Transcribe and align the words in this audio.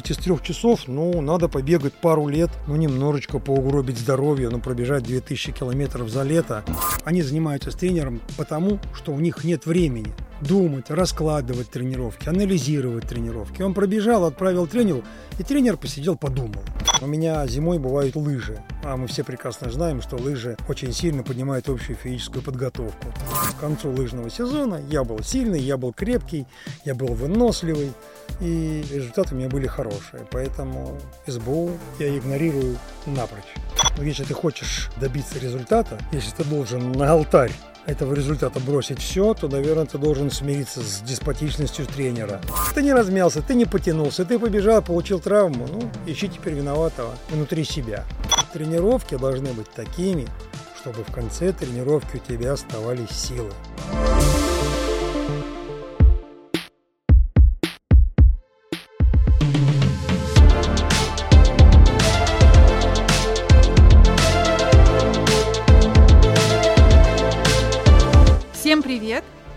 выжить 0.00 0.10
из 0.10 0.16
трех 0.16 0.42
часов, 0.42 0.82
ну, 0.86 1.20
надо 1.20 1.48
побегать 1.48 1.92
пару 1.92 2.28
лет, 2.28 2.50
ну, 2.66 2.76
немножечко 2.76 3.38
поугробить 3.38 3.98
здоровье, 3.98 4.48
ну, 4.48 4.60
пробежать 4.60 5.04
2000 5.04 5.52
километров 5.52 6.08
за 6.08 6.22
лето. 6.22 6.64
Они 7.04 7.22
занимаются 7.22 7.70
с 7.70 7.74
тренером 7.74 8.20
потому, 8.36 8.78
что 8.94 9.12
у 9.12 9.20
них 9.20 9.44
нет 9.44 9.66
времени 9.66 10.12
думать, 10.40 10.90
раскладывать 10.90 11.70
тренировки, 11.70 12.28
анализировать 12.28 13.08
тренировки. 13.08 13.62
Он 13.62 13.74
пробежал, 13.74 14.24
отправил 14.24 14.66
тренеру, 14.66 15.02
и 15.38 15.42
тренер 15.42 15.76
посидел, 15.76 16.16
подумал. 16.16 16.62
У 17.00 17.06
меня 17.06 17.46
зимой 17.46 17.78
бывают 17.78 18.16
лыжи, 18.16 18.62
а 18.84 18.96
мы 18.96 19.06
все 19.06 19.24
прекрасно 19.24 19.70
знаем, 19.70 20.02
что 20.02 20.16
лыжи 20.16 20.56
очень 20.68 20.92
сильно 20.92 21.22
поднимают 21.22 21.68
общую 21.68 21.96
физическую 21.96 22.42
подготовку. 22.42 23.06
К 23.56 23.60
концу 23.60 23.90
лыжного 23.90 24.30
сезона 24.30 24.80
я 24.90 25.04
был 25.04 25.22
сильный, 25.22 25.60
я 25.60 25.76
был 25.76 25.92
крепкий, 25.92 26.46
я 26.84 26.94
был 26.94 27.08
выносливый, 27.08 27.92
и 28.40 28.84
результаты 28.90 29.34
у 29.34 29.38
меня 29.38 29.48
были 29.48 29.66
хорошие. 29.66 30.26
Поэтому 30.30 30.98
СБУ 31.26 31.70
я 31.98 32.16
игнорирую 32.16 32.76
напрочь. 33.06 33.54
Но 33.96 34.02
если 34.02 34.24
ты 34.24 34.34
хочешь 34.34 34.90
добиться 35.00 35.38
результата, 35.38 35.98
если 36.12 36.30
ты 36.32 36.44
должен 36.44 36.92
на 36.92 37.12
алтарь 37.12 37.52
этого 37.86 38.14
результата 38.14 38.60
бросить 38.60 39.00
все, 39.00 39.34
то, 39.34 39.48
наверное, 39.48 39.86
ты 39.86 39.98
должен 39.98 40.30
смириться 40.30 40.80
с 40.80 41.00
деспотичностью 41.00 41.86
тренера. 41.86 42.40
Ты 42.74 42.82
не 42.82 42.92
размялся, 42.92 43.42
ты 43.42 43.54
не 43.54 43.64
потянулся, 43.64 44.24
ты 44.24 44.38
побежал, 44.38 44.82
получил 44.82 45.20
травму, 45.20 45.66
ну, 45.66 45.90
ищи 46.06 46.28
теперь 46.28 46.54
виноватого 46.54 47.14
внутри 47.30 47.64
себя. 47.64 48.04
Тренировки 48.52 49.16
должны 49.16 49.52
быть 49.52 49.70
такими, 49.70 50.26
чтобы 50.80 51.04
в 51.04 51.12
конце 51.12 51.52
тренировки 51.52 52.16
у 52.16 52.18
тебя 52.18 52.52
оставались 52.52 53.10
силы. 53.10 53.52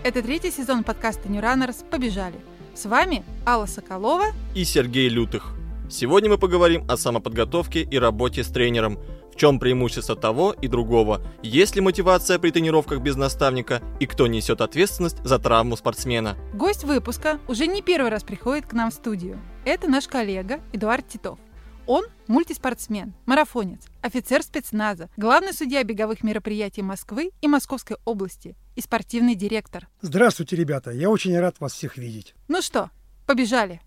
Это 0.04 0.22
третий 0.22 0.50
сезон 0.50 0.84
подкаста 0.84 1.30
New 1.30 1.40
Runners 1.40 1.82
«Побежали». 1.88 2.38
С 2.74 2.84
вами 2.84 3.24
Алла 3.46 3.64
Соколова 3.64 4.26
и 4.54 4.62
Сергей 4.62 5.08
Лютых. 5.08 5.54
Сегодня 5.88 6.28
мы 6.28 6.36
поговорим 6.36 6.84
о 6.90 6.98
самоподготовке 6.98 7.80
и 7.80 7.98
работе 7.98 8.44
с 8.44 8.48
тренером. 8.48 8.98
В 9.32 9.36
чем 9.36 9.58
преимущество 9.58 10.14
того 10.14 10.52
и 10.52 10.68
другого? 10.68 11.22
Есть 11.42 11.74
ли 11.74 11.80
мотивация 11.80 12.38
при 12.38 12.50
тренировках 12.50 13.00
без 13.00 13.16
наставника? 13.16 13.80
И 13.98 14.04
кто 14.04 14.26
несет 14.26 14.60
ответственность 14.60 15.24
за 15.24 15.38
травму 15.38 15.74
спортсмена? 15.74 16.36
Гость 16.52 16.84
выпуска 16.84 17.38
уже 17.48 17.66
не 17.66 17.80
первый 17.80 18.10
раз 18.10 18.24
приходит 18.24 18.66
к 18.66 18.74
нам 18.74 18.90
в 18.90 18.94
студию. 18.94 19.40
Это 19.64 19.88
наш 19.88 20.06
коллега 20.06 20.60
Эдуард 20.74 21.08
Титов. 21.08 21.38
Он 21.86 22.06
мультиспортсмен, 22.28 23.12
марафонец, 23.26 23.82
офицер 24.00 24.42
спецназа, 24.42 25.10
главный 25.18 25.52
судья 25.52 25.84
беговых 25.84 26.24
мероприятий 26.24 26.80
Москвы 26.80 27.30
и 27.42 27.46
Московской 27.46 27.98
области 28.06 28.56
и 28.74 28.80
спортивный 28.80 29.34
директор. 29.34 29.86
Здравствуйте, 30.00 30.56
ребята. 30.56 30.92
Я 30.92 31.10
очень 31.10 31.38
рад 31.38 31.60
вас 31.60 31.74
всех 31.74 31.98
видеть. 31.98 32.34
Ну 32.48 32.62
что, 32.62 32.90
побежали. 33.26 33.82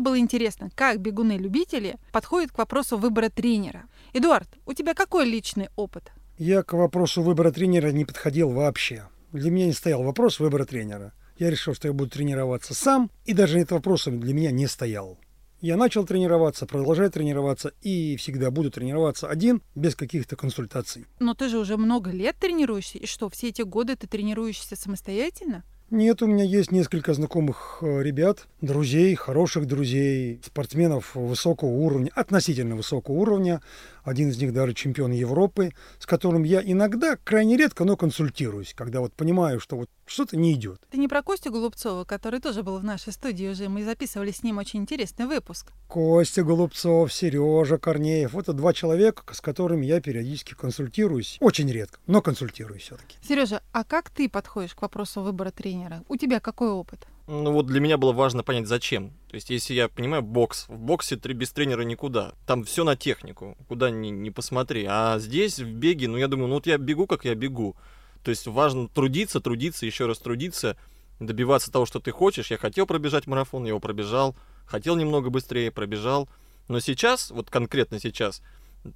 Было 0.00 0.18
интересно, 0.18 0.70
как 0.74 1.00
бегуны-любители 1.00 1.96
подходят 2.12 2.50
к 2.52 2.58
вопросу 2.58 2.96
выбора 2.96 3.28
тренера. 3.28 3.84
Эдуард, 4.12 4.48
у 4.66 4.72
тебя 4.72 4.94
какой 4.94 5.26
личный 5.26 5.68
опыт? 5.76 6.12
Я 6.38 6.62
к 6.62 6.72
вопросу 6.72 7.22
выбора 7.22 7.52
тренера 7.52 7.92
не 7.92 8.04
подходил 8.04 8.50
вообще. 8.50 9.08
Для 9.32 9.50
меня 9.50 9.66
не 9.66 9.72
стоял 9.72 10.02
вопрос 10.02 10.40
выбора 10.40 10.64
тренера. 10.64 11.12
Я 11.38 11.50
решил, 11.50 11.74
что 11.74 11.88
я 11.88 11.94
буду 11.94 12.10
тренироваться 12.10 12.74
сам, 12.74 13.10
и 13.24 13.32
даже 13.32 13.58
этот 13.58 13.72
вопрос 13.72 14.04
для 14.04 14.34
меня 14.34 14.50
не 14.50 14.66
стоял. 14.66 15.18
Я 15.60 15.76
начал 15.76 16.06
тренироваться, 16.06 16.64
продолжаю 16.64 17.10
тренироваться 17.10 17.72
и 17.82 18.16
всегда 18.16 18.50
буду 18.50 18.70
тренироваться 18.70 19.28
один, 19.28 19.60
без 19.74 19.94
каких-то 19.94 20.34
консультаций. 20.34 21.04
Но 21.18 21.34
ты 21.34 21.50
же 21.50 21.58
уже 21.58 21.76
много 21.76 22.10
лет 22.10 22.36
тренируешься, 22.38 22.96
и 22.96 23.04
что, 23.04 23.28
все 23.28 23.48
эти 23.48 23.60
годы 23.60 23.94
ты 23.96 24.06
тренируешься 24.06 24.74
самостоятельно? 24.74 25.64
Нет, 25.90 26.22
у 26.22 26.28
меня 26.28 26.44
есть 26.44 26.70
несколько 26.70 27.14
знакомых 27.14 27.78
э, 27.82 28.02
ребят, 28.04 28.46
друзей, 28.60 29.12
хороших 29.16 29.66
друзей, 29.66 30.40
спортсменов 30.44 31.16
высокого 31.16 31.70
уровня, 31.70 32.12
относительно 32.14 32.76
высокого 32.76 33.16
уровня. 33.16 33.60
Один 34.04 34.30
из 34.30 34.38
них 34.38 34.52
даже 34.52 34.74
чемпион 34.74 35.12
Европы, 35.12 35.72
с 35.98 36.06
которым 36.06 36.42
я 36.42 36.62
иногда, 36.62 37.16
крайне 37.16 37.56
редко, 37.56 37.84
но 37.84 37.96
консультируюсь, 37.96 38.74
когда 38.74 39.00
вот 39.00 39.12
понимаю, 39.12 39.60
что 39.60 39.76
вот 39.76 39.90
что-то 40.06 40.36
не 40.36 40.52
идет. 40.54 40.80
Ты 40.90 40.98
не 40.98 41.08
про 41.08 41.22
Костю 41.22 41.52
Голубцова, 41.52 42.04
который 42.04 42.40
тоже 42.40 42.62
был 42.62 42.78
в 42.78 42.84
нашей 42.84 43.12
студии 43.12 43.46
уже. 43.48 43.68
Мы 43.68 43.84
записывали 43.84 44.32
с 44.32 44.42
ним 44.42 44.58
очень 44.58 44.80
интересный 44.80 45.26
выпуск. 45.26 45.72
Костя 45.88 46.42
Голубцов, 46.42 47.12
Сережа 47.12 47.78
Корнеев. 47.78 48.32
Вот 48.32 48.44
это 48.44 48.52
два 48.52 48.72
человека, 48.72 49.22
с 49.32 49.40
которыми 49.40 49.86
я 49.86 50.00
периодически 50.00 50.54
консультируюсь. 50.54 51.36
Очень 51.40 51.70
редко, 51.70 51.98
но 52.06 52.22
консультируюсь 52.22 52.82
все-таки. 52.82 53.16
Сережа, 53.22 53.62
а 53.72 53.84
как 53.84 54.10
ты 54.10 54.28
подходишь 54.28 54.74
к 54.74 54.82
вопросу 54.82 55.22
выбора 55.22 55.50
тренера? 55.50 56.02
У 56.08 56.16
тебя 56.16 56.40
какой 56.40 56.70
опыт? 56.70 57.06
Ну 57.32 57.52
вот 57.52 57.66
для 57.66 57.78
меня 57.78 57.96
было 57.96 58.12
важно 58.12 58.42
понять, 58.42 58.66
зачем. 58.66 59.10
То 59.28 59.36
есть, 59.36 59.50
если 59.50 59.72
я 59.72 59.88
понимаю 59.88 60.20
бокс, 60.20 60.66
в 60.68 60.76
боксе 60.76 61.14
без 61.14 61.52
тренера 61.52 61.82
никуда. 61.82 62.32
Там 62.44 62.64
все 62.64 62.82
на 62.82 62.96
технику, 62.96 63.56
куда 63.68 63.88
ни, 63.88 64.08
ни 64.08 64.30
посмотри. 64.30 64.84
А 64.88 65.16
здесь, 65.20 65.60
в 65.60 65.72
беге, 65.72 66.08
ну 66.08 66.16
я 66.16 66.26
думаю, 66.26 66.48
ну 66.48 66.54
вот 66.54 66.66
я 66.66 66.76
бегу, 66.76 67.06
как 67.06 67.24
я 67.24 67.36
бегу. 67.36 67.76
То 68.24 68.30
есть 68.30 68.48
важно 68.48 68.88
трудиться, 68.88 69.40
трудиться, 69.40 69.86
еще 69.86 70.06
раз 70.06 70.18
трудиться, 70.18 70.76
добиваться 71.20 71.70
того, 71.70 71.86
что 71.86 72.00
ты 72.00 72.10
хочешь. 72.10 72.50
Я 72.50 72.58
хотел 72.58 72.84
пробежать 72.84 73.28
марафон, 73.28 73.62
я 73.62 73.68
его 73.68 73.78
пробежал, 73.78 74.34
хотел 74.66 74.96
немного 74.96 75.30
быстрее, 75.30 75.70
пробежал. 75.70 76.28
Но 76.66 76.80
сейчас, 76.80 77.30
вот 77.30 77.48
конкретно 77.48 78.00
сейчас, 78.00 78.42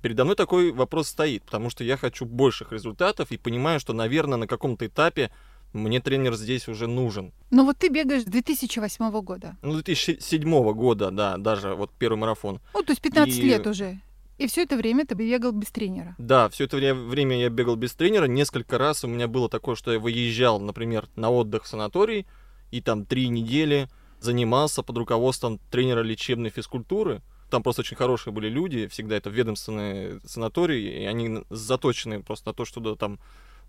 передо 0.02 0.24
мной 0.24 0.34
такой 0.34 0.72
вопрос 0.72 1.06
стоит, 1.06 1.44
потому 1.44 1.70
что 1.70 1.84
я 1.84 1.96
хочу 1.96 2.24
больших 2.24 2.72
результатов 2.72 3.30
и 3.30 3.36
понимаю, 3.36 3.78
что, 3.78 3.92
наверное, 3.92 4.38
на 4.38 4.48
каком-то 4.48 4.88
этапе 4.88 5.30
мне 5.74 6.00
тренер 6.00 6.34
здесь 6.34 6.68
уже 6.68 6.86
нужен. 6.86 7.32
Ну 7.50 7.64
вот 7.64 7.78
ты 7.78 7.88
бегаешь 7.88 8.22
с 8.22 8.26
2008 8.26 9.10
года. 9.20 9.56
Ну, 9.62 9.72
2007 9.74 10.72
года, 10.72 11.10
да, 11.10 11.36
даже 11.36 11.74
вот 11.74 11.90
первый 11.98 12.16
марафон. 12.16 12.60
Ну, 12.72 12.82
то 12.82 12.92
есть 12.92 13.02
15 13.02 13.36
и... 13.36 13.42
лет 13.42 13.66
уже. 13.66 14.00
И 14.38 14.46
все 14.46 14.62
это 14.62 14.76
время 14.76 15.06
ты 15.06 15.14
бегал 15.14 15.52
без 15.52 15.70
тренера? 15.70 16.16
Да, 16.18 16.48
все 16.48 16.64
это 16.64 16.76
время 16.76 17.38
я 17.38 17.50
бегал 17.50 17.76
без 17.76 17.92
тренера. 17.94 18.24
Несколько 18.24 18.78
раз 18.78 19.04
у 19.04 19.08
меня 19.08 19.28
было 19.28 19.48
такое, 19.48 19.76
что 19.76 19.92
я 19.92 19.98
выезжал, 19.98 20.60
например, 20.60 21.08
на 21.14 21.30
отдых 21.30 21.64
в 21.64 21.68
санаторий, 21.68 22.26
и 22.72 22.80
там 22.80 23.04
три 23.04 23.28
недели 23.28 23.88
занимался 24.20 24.82
под 24.82 24.98
руководством 24.98 25.60
тренера 25.70 26.02
лечебной 26.02 26.50
физкультуры. 26.50 27.22
Там 27.50 27.62
просто 27.62 27.82
очень 27.82 27.96
хорошие 27.96 28.32
были 28.32 28.48
люди, 28.48 28.88
всегда 28.88 29.16
это 29.16 29.30
ведомственные 29.30 30.20
санатории, 30.24 31.02
и 31.02 31.04
они 31.04 31.44
заточены 31.50 32.22
просто 32.22 32.48
на 32.48 32.54
то, 32.54 32.64
что 32.64 32.96
там 32.96 33.20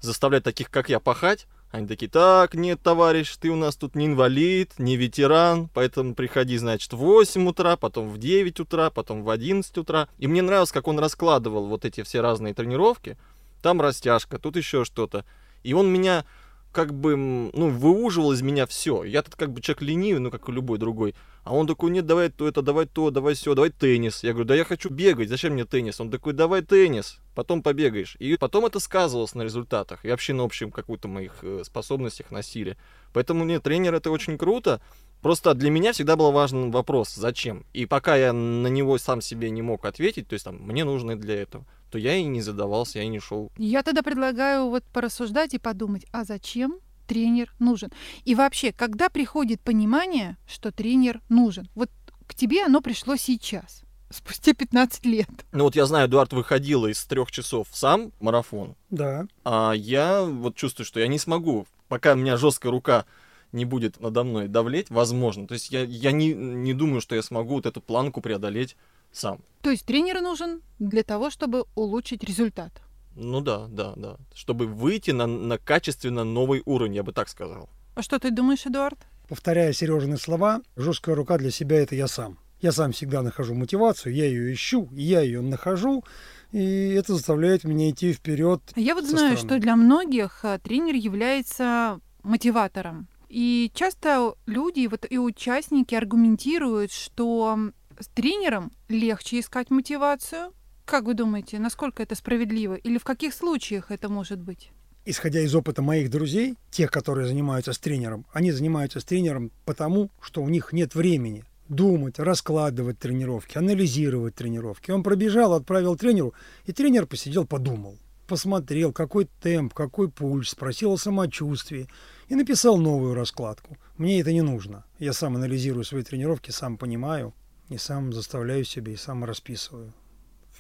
заставлять 0.02 0.44
таких, 0.44 0.72
как 0.72 0.90
я, 0.90 1.00
пахать. 1.00 1.46
Они 1.76 1.88
такие, 1.88 2.10
так, 2.10 2.54
нет, 2.54 2.80
товарищ, 2.82 3.36
ты 3.36 3.50
у 3.50 3.58
нас 3.58 3.76
тут 3.76 3.96
не 3.96 4.06
инвалид, 4.06 4.72
не 4.78 4.96
ветеран, 4.96 5.70
поэтому 5.74 6.16
приходи, 6.16 6.58
значит, 6.58 6.94
в 6.94 6.98
8 6.98 7.50
утра, 7.50 7.76
потом 7.76 8.08
в 8.08 8.18
9 8.18 8.62
утра, 8.62 8.90
потом 8.90 9.24
в 9.24 9.30
11 9.30 9.78
утра. 9.78 10.08
И 10.18 10.28
мне 10.28 10.42
нравилось, 10.42 10.72
как 10.72 10.88
он 10.88 11.00
раскладывал 11.00 11.66
вот 11.66 11.84
эти 11.84 12.02
все 12.04 12.22
разные 12.22 12.54
тренировки. 12.54 13.18
Там 13.62 13.82
растяжка, 13.82 14.40
тут 14.40 14.56
еще 14.56 14.86
что-то. 14.86 15.26
И 15.64 15.74
он 15.74 15.92
меня 15.92 16.24
как 16.72 16.94
бы, 16.94 17.18
ну, 17.18 17.68
выуживал 17.68 18.32
из 18.32 18.42
меня 18.42 18.68
все. 18.68 19.04
Я 19.04 19.22
тут 19.22 19.36
как 19.36 19.52
бы 19.52 19.60
человек 19.60 19.82
ленивый, 19.82 20.22
ну, 20.22 20.32
как 20.32 20.48
и 20.48 20.54
любой 20.54 20.78
другой. 20.78 21.14
А 21.46 21.54
он 21.54 21.68
такой, 21.68 21.92
нет, 21.92 22.08
давай 22.08 22.30
то 22.30 22.48
это, 22.48 22.64
давай 22.64 22.88
то, 22.88 23.12
давай 23.12 23.36
все, 23.36 23.54
давай 23.54 23.70
теннис. 23.70 24.24
Я 24.24 24.32
говорю, 24.32 24.48
да 24.48 24.56
я 24.56 24.66
хочу 24.66 24.90
бегать, 24.90 25.30
зачем 25.30 25.54
мне 25.54 25.64
теннис? 25.64 26.02
Он 26.02 26.10
такой, 26.10 26.34
давай 26.34 26.64
теннис, 26.64 27.20
потом 27.36 27.62
побегаешь. 27.62 28.18
И 28.18 28.36
потом 28.36 28.66
это 28.66 28.80
сказывалось 28.80 29.36
на 29.36 29.44
результатах 29.44 30.04
и 30.04 30.10
вообще 30.10 30.34
на 30.34 30.44
общем 30.44 30.72
какую-то 30.72 31.08
моих 31.08 31.34
э, 31.44 31.62
способностях 31.64 32.32
на 32.32 32.42
силе. 32.42 32.78
Поэтому 33.14 33.46
мне 33.46 33.60
тренер 33.60 33.94
это 33.94 34.10
очень 34.10 34.40
круто. 34.40 34.82
Просто 35.22 35.54
для 35.54 35.70
меня 35.70 35.94
всегда 35.94 36.16
был 36.16 36.32
важен 36.32 36.72
вопрос, 36.72 37.14
зачем. 37.14 37.68
И 37.74 37.86
пока 37.86 38.16
я 38.16 38.34
на 38.34 38.68
него 38.68 38.98
сам 38.98 39.22
себе 39.22 39.52
не 39.52 39.62
мог 39.62 39.86
ответить, 39.86 40.28
то 40.28 40.34
есть 40.34 40.46
там, 40.46 40.56
мне 40.56 40.84
нужно 40.84 41.16
для 41.16 41.44
этого, 41.44 41.64
то 41.92 42.00
я 42.00 42.16
и 42.16 42.24
не 42.24 42.42
задавался, 42.42 42.98
я 42.98 43.06
и 43.06 43.08
не 43.08 43.20
шел. 43.20 43.52
Я 43.58 43.84
тогда 43.84 44.02
предлагаю 44.02 44.68
вот 44.70 44.84
порассуждать 44.86 45.54
и 45.54 45.60
подумать, 45.60 46.08
а 46.12 46.24
зачем 46.24 46.80
тренер 47.06 47.54
нужен. 47.60 47.92
И 48.24 48.36
вообще, 48.36 48.72
когда 48.72 49.10
приходит 49.10 49.62
понимание, 49.62 50.38
что 50.48 50.72
тренер 50.72 51.22
нужен? 51.30 51.70
Вот 51.76 51.90
к 52.28 52.36
тебе 52.36 52.64
оно 52.64 52.82
пришло 52.82 53.16
сейчас, 53.16 53.84
спустя 54.10 54.54
15 54.54 55.06
лет. 55.06 55.30
Ну 55.52 55.66
вот 55.66 55.76
я 55.76 55.86
знаю, 55.86 56.08
Эдуард 56.08 56.34
выходил 56.34 56.86
из 56.86 57.04
трех 57.06 57.32
часов 57.32 57.68
сам 57.72 58.12
марафон. 58.20 58.76
Да. 58.90 59.28
А 59.44 59.74
я 59.74 60.24
вот 60.24 60.56
чувствую, 60.56 60.86
что 60.86 61.00
я 61.00 61.08
не 61.08 61.20
смогу, 61.20 61.68
пока 61.88 62.14
у 62.14 62.16
меня 62.16 62.38
жесткая 62.38 62.72
рука 62.72 63.06
не 63.52 63.66
будет 63.66 64.00
надо 64.02 64.24
мной 64.24 64.48
давлеть, 64.48 64.90
возможно. 64.90 65.48
То 65.48 65.54
есть 65.54 65.72
я, 65.72 65.84
я 65.84 66.12
не, 66.12 66.34
не 66.34 66.74
думаю, 66.74 67.02
что 67.02 67.16
я 67.16 67.22
смогу 67.22 67.56
вот 67.56 67.66
эту 67.66 67.82
планку 67.82 68.22
преодолеть 68.22 68.76
сам. 69.12 69.40
То 69.62 69.70
есть 69.72 69.86
тренер 69.86 70.22
нужен 70.22 70.62
для 70.78 71.04
того, 71.04 71.30
чтобы 71.30 71.66
улучшить 71.76 72.24
результат? 72.24 72.72
Ну 73.16 73.42
да, 73.42 73.68
да, 73.68 73.94
да. 73.96 74.18
Чтобы 74.34 74.68
выйти 74.68 75.12
на, 75.12 75.26
на 75.26 75.58
качественно 75.58 76.24
новый 76.24 76.62
уровень, 76.66 76.96
я 76.96 77.04
бы 77.04 77.14
так 77.14 77.30
сказал. 77.30 77.70
А 77.96 78.02
что 78.02 78.20
ты 78.20 78.32
думаешь, 78.32 78.66
Эдуард? 78.66 79.00
Повторяя 79.30 79.74
Сережины 79.74 80.18
слова, 80.18 80.62
жесткая 80.76 81.16
рука 81.16 81.38
для 81.38 81.50
себя 81.50 81.78
это 81.78 81.96
я 81.96 82.08
сам. 82.08 82.38
Я 82.62 82.72
сам 82.72 82.92
всегда 82.92 83.22
нахожу 83.22 83.54
мотивацию, 83.54 84.14
я 84.14 84.26
ее 84.26 84.54
ищу, 84.54 84.90
я 84.92 85.22
ее 85.22 85.42
нахожу, 85.42 86.04
и 86.52 86.94
это 86.94 87.14
заставляет 87.14 87.64
меня 87.64 87.90
идти 87.90 88.14
вперед. 88.14 88.62
Я 88.76 88.96
вот 88.96 89.06
знаю, 89.06 89.38
стороны. 89.38 89.48
что 89.48 89.60
для 89.60 89.76
многих 89.76 90.40
э, 90.44 90.60
тренер 90.64 90.96
является 90.96 92.00
мотиватором. 92.24 93.08
И 93.30 93.72
часто 93.74 94.36
люди 94.46 94.88
вот, 94.88 95.06
и 95.10 95.18
участники 95.18 95.96
аргументируют, 95.96 96.92
что 96.92 97.72
с 98.00 98.08
тренером 98.08 98.72
легче 98.88 99.40
искать 99.40 99.70
мотивацию. 99.70 100.52
Как 100.86 101.06
вы 101.06 101.16
думаете, 101.16 101.58
насколько 101.58 102.04
это 102.04 102.14
справедливо? 102.14 102.76
Или 102.76 103.00
в 103.00 103.04
каких 103.04 103.34
случаях 103.34 103.90
это 103.90 104.08
может 104.08 104.40
быть? 104.40 104.70
Исходя 105.04 105.40
из 105.42 105.56
опыта 105.56 105.82
моих 105.82 106.12
друзей, 106.12 106.56
тех, 106.70 106.92
которые 106.92 107.28
занимаются 107.28 107.74
с 107.74 107.80
тренером, 107.80 108.26
они 108.32 108.52
занимаются 108.52 109.00
с 109.00 109.04
тренером 109.04 109.52
потому, 109.66 110.12
что 110.22 110.44
у 110.44 110.50
них 110.50 110.74
нет 110.74 110.94
времени 110.94 111.44
думать, 111.70 112.20
раскладывать 112.20 113.00
тренировки, 113.00 113.58
анализировать 113.58 114.36
тренировки. 114.36 114.92
Он 114.92 115.02
пробежал, 115.02 115.54
отправил 115.54 115.96
тренеру, 115.96 116.36
и 116.66 116.72
тренер 116.72 117.08
посидел, 117.08 117.46
подумал. 117.46 117.98
Посмотрел, 118.28 118.94
какой 118.94 119.28
темп, 119.42 119.74
какой 119.74 120.12
пульс, 120.12 120.50
спросил 120.50 120.94
о 120.94 120.98
самочувствии 120.98 121.88
и 122.28 122.36
написал 122.36 122.78
новую 122.78 123.16
раскладку. 123.16 123.78
Мне 123.98 124.22
это 124.22 124.32
не 124.32 124.44
нужно. 124.44 124.86
Я 125.00 125.14
сам 125.14 125.36
анализирую 125.36 125.84
свои 125.84 126.04
тренировки, 126.04 126.52
сам 126.52 126.78
понимаю, 126.78 127.34
и 127.70 127.78
сам 127.78 128.14
заставляю 128.14 128.64
себе, 128.66 128.94
и 128.94 128.98
сам 128.98 129.24
расписываю 129.24 129.92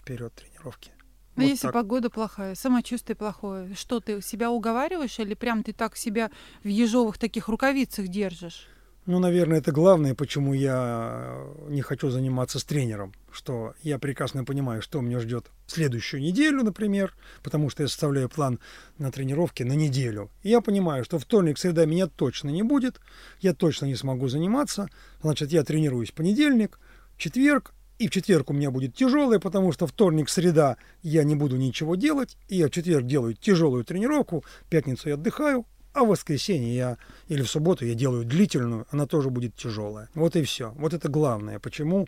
вперед 0.05 0.33
тренировки. 0.35 0.91
А 1.35 1.41
вот 1.41 1.47
если 1.47 1.67
так. 1.67 1.73
погода 1.73 2.09
плохая, 2.09 2.55
самочувствие 2.55 3.15
плохое, 3.15 3.73
что 3.75 3.99
ты 3.99 4.21
себя 4.21 4.51
уговариваешь 4.51 5.19
или 5.19 5.33
прям 5.33 5.63
ты 5.63 5.73
так 5.73 5.97
себя 5.97 6.29
в 6.63 6.67
ежовых 6.67 7.17
таких 7.17 7.49
рукавицах 7.49 8.07
держишь? 8.07 8.67
Ну, 9.07 9.19
наверное, 9.19 9.59
это 9.59 9.71
главное, 9.71 10.15
почему 10.15 10.53
я 10.53 11.45
не 11.67 11.81
хочу 11.81 12.09
заниматься 12.09 12.57
с 12.57 12.63
тренером, 12.63 13.13
что 13.31 13.75
я 13.83 13.99
прекрасно 13.99 14.43
понимаю, 14.45 14.81
что 14.81 15.01
меня 15.01 15.19
ждет 15.19 15.51
следующую 15.67 16.21
неделю, 16.21 16.63
например, 16.63 17.13
потому 17.43 17.69
что 17.69 17.83
я 17.83 17.89
составляю 17.89 18.29
план 18.29 18.59
на 18.97 19.11
тренировки 19.11 19.61
на 19.61 19.73
неделю. 19.73 20.31
И 20.41 20.49
я 20.49 20.61
понимаю, 20.61 21.03
что 21.03 21.19
вторник, 21.19 21.59
среда 21.59 21.85
меня 21.85 22.07
точно 22.07 22.49
не 22.49 22.63
будет, 22.63 22.99
я 23.41 23.53
точно 23.53 23.85
не 23.85 23.95
смогу 23.95 24.27
заниматься, 24.27 24.87
значит, 25.21 25.51
я 25.51 25.63
тренируюсь 25.63 26.11
в 26.11 26.15
понедельник, 26.15 26.79
четверг, 27.17 27.73
и 27.99 28.07
в 28.07 28.11
четверг 28.11 28.49
у 28.49 28.53
меня 28.53 28.71
будет 28.71 28.95
тяжелое, 28.95 29.39
потому 29.39 29.71
что 29.71 29.87
вторник, 29.87 30.29
среда 30.29 30.77
я 31.01 31.23
не 31.23 31.35
буду 31.35 31.55
ничего 31.57 31.95
делать, 31.95 32.37
и 32.49 32.57
я 32.57 32.67
в 32.67 32.71
четверг 32.71 33.05
делаю 33.05 33.33
тяжелую 33.33 33.83
тренировку, 33.83 34.43
пятницу 34.69 35.09
я 35.09 35.15
отдыхаю, 35.15 35.65
а 35.93 36.03
в 36.03 36.09
воскресенье 36.09 36.75
я 36.75 36.97
или 37.29 37.41
в 37.41 37.49
субботу 37.49 37.85
я 37.85 37.95
делаю 37.95 38.25
длительную, 38.25 38.85
она 38.91 39.05
тоже 39.05 39.29
будет 39.29 39.55
тяжелая. 39.55 40.09
Вот 40.13 40.35
и 40.35 40.43
все. 40.43 40.73
Вот 40.75 40.93
это 40.93 41.07
главное. 41.07 41.59
Почему 41.59 42.07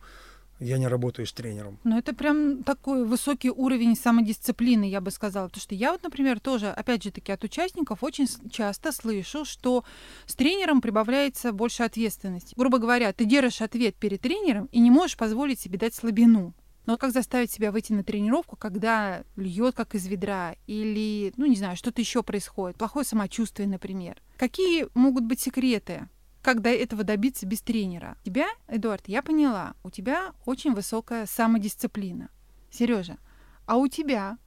я 0.59 0.77
не 0.77 0.87
работаю 0.87 1.25
с 1.25 1.33
тренером. 1.33 1.79
Ну, 1.83 1.97
это 1.97 2.13
прям 2.13 2.63
такой 2.63 3.05
высокий 3.05 3.51
уровень 3.51 3.95
самодисциплины, 3.95 4.89
я 4.89 5.01
бы 5.01 5.11
сказала. 5.11 5.47
Потому 5.47 5.61
что 5.61 5.75
я 5.75 5.91
вот, 5.91 6.03
например, 6.03 6.39
тоже, 6.39 6.69
опять 6.69 7.03
же 7.03 7.11
таки, 7.11 7.31
от 7.31 7.43
участников 7.43 8.03
очень 8.03 8.27
часто 8.49 8.91
слышу, 8.91 9.45
что 9.45 9.83
с 10.25 10.35
тренером 10.35 10.81
прибавляется 10.81 11.51
больше 11.51 11.83
ответственности. 11.83 12.53
Грубо 12.57 12.79
говоря, 12.79 13.13
ты 13.13 13.25
держишь 13.25 13.61
ответ 13.61 13.95
перед 13.95 14.21
тренером 14.21 14.67
и 14.71 14.79
не 14.79 14.91
можешь 14.91 15.17
позволить 15.17 15.59
себе 15.59 15.77
дать 15.77 15.93
слабину. 15.93 16.53
Но 16.87 16.97
как 16.97 17.11
заставить 17.11 17.51
себя 17.51 17.73
выйти 17.73 17.91
на 17.91 18.03
тренировку, 18.03 18.55
когда 18.55 19.23
льет 19.35 19.75
как 19.75 19.93
из 19.93 20.07
ведра, 20.07 20.55
или, 20.67 21.33
ну, 21.35 21.45
не 21.45 21.57
знаю, 21.57 21.75
что-то 21.75 21.99
еще 21.99 22.23
происходит, 22.23 22.77
плохое 22.77 23.05
самочувствие, 23.05 23.67
например. 23.67 24.21
Какие 24.37 24.87
могут 24.93 25.25
быть 25.25 25.41
секреты, 25.41 26.07
как 26.47 26.61
до 26.61 26.69
этого 26.69 27.03
добиться 27.03 27.45
без 27.45 27.59
тренера? 27.59 28.15
Тебя, 28.23 28.47
Эдуард, 28.69 29.09
я 29.09 29.21
поняла, 29.21 29.73
у 29.83 29.89
тебя 29.89 30.31
очень 30.45 30.73
высокая 30.73 31.25
самодисциплина. 31.25 32.29
Сережа, 32.71 33.17
а 33.65 33.75
у 33.75 33.89
тебя 33.89 34.37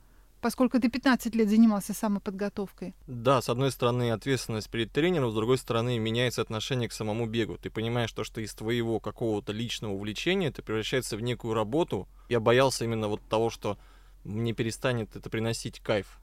поскольку 0.40 0.80
ты 0.80 0.88
15 0.88 1.34
лет 1.34 1.50
занимался 1.50 1.92
самоподготовкой. 1.92 2.94
Да, 3.06 3.42
с 3.42 3.50
одной 3.50 3.70
стороны 3.70 4.12
ответственность 4.12 4.70
перед 4.70 4.90
тренером, 4.90 5.30
с 5.30 5.34
другой 5.34 5.58
стороны 5.58 5.98
меняется 5.98 6.40
отношение 6.40 6.88
к 6.88 6.94
самому 6.94 7.26
бегу. 7.26 7.58
Ты 7.58 7.68
понимаешь 7.68 8.12
то, 8.12 8.24
что 8.24 8.40
из 8.40 8.54
твоего 8.54 8.98
какого-то 8.98 9.52
личного 9.52 9.92
увлечения 9.92 10.46
это 10.46 10.62
превращается 10.62 11.18
в 11.18 11.20
некую 11.20 11.52
работу. 11.52 12.08
Я 12.30 12.40
боялся 12.40 12.86
именно 12.86 13.08
вот 13.08 13.20
того, 13.28 13.50
что 13.50 13.76
мне 14.24 14.54
перестанет 14.54 15.16
это 15.16 15.28
приносить 15.28 15.80
кайф. 15.80 16.18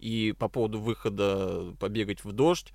И 0.00 0.34
по 0.36 0.48
поводу 0.48 0.80
выхода 0.80 1.76
побегать 1.78 2.24
в 2.24 2.32
дождь, 2.32 2.72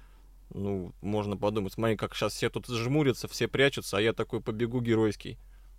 ну, 0.53 0.93
можно 1.01 1.37
подумать, 1.37 1.73
смотри, 1.73 1.95
как 1.95 2.15
сейчас 2.15 2.33
все 2.33 2.49
тут 2.49 2.67
жмурятся, 2.67 3.27
все 3.27 3.47
прячутся, 3.47 3.97
а 3.97 4.01
я 4.01 4.13
такой 4.13 4.41
побегу 4.41 4.81
геройский 4.81 5.37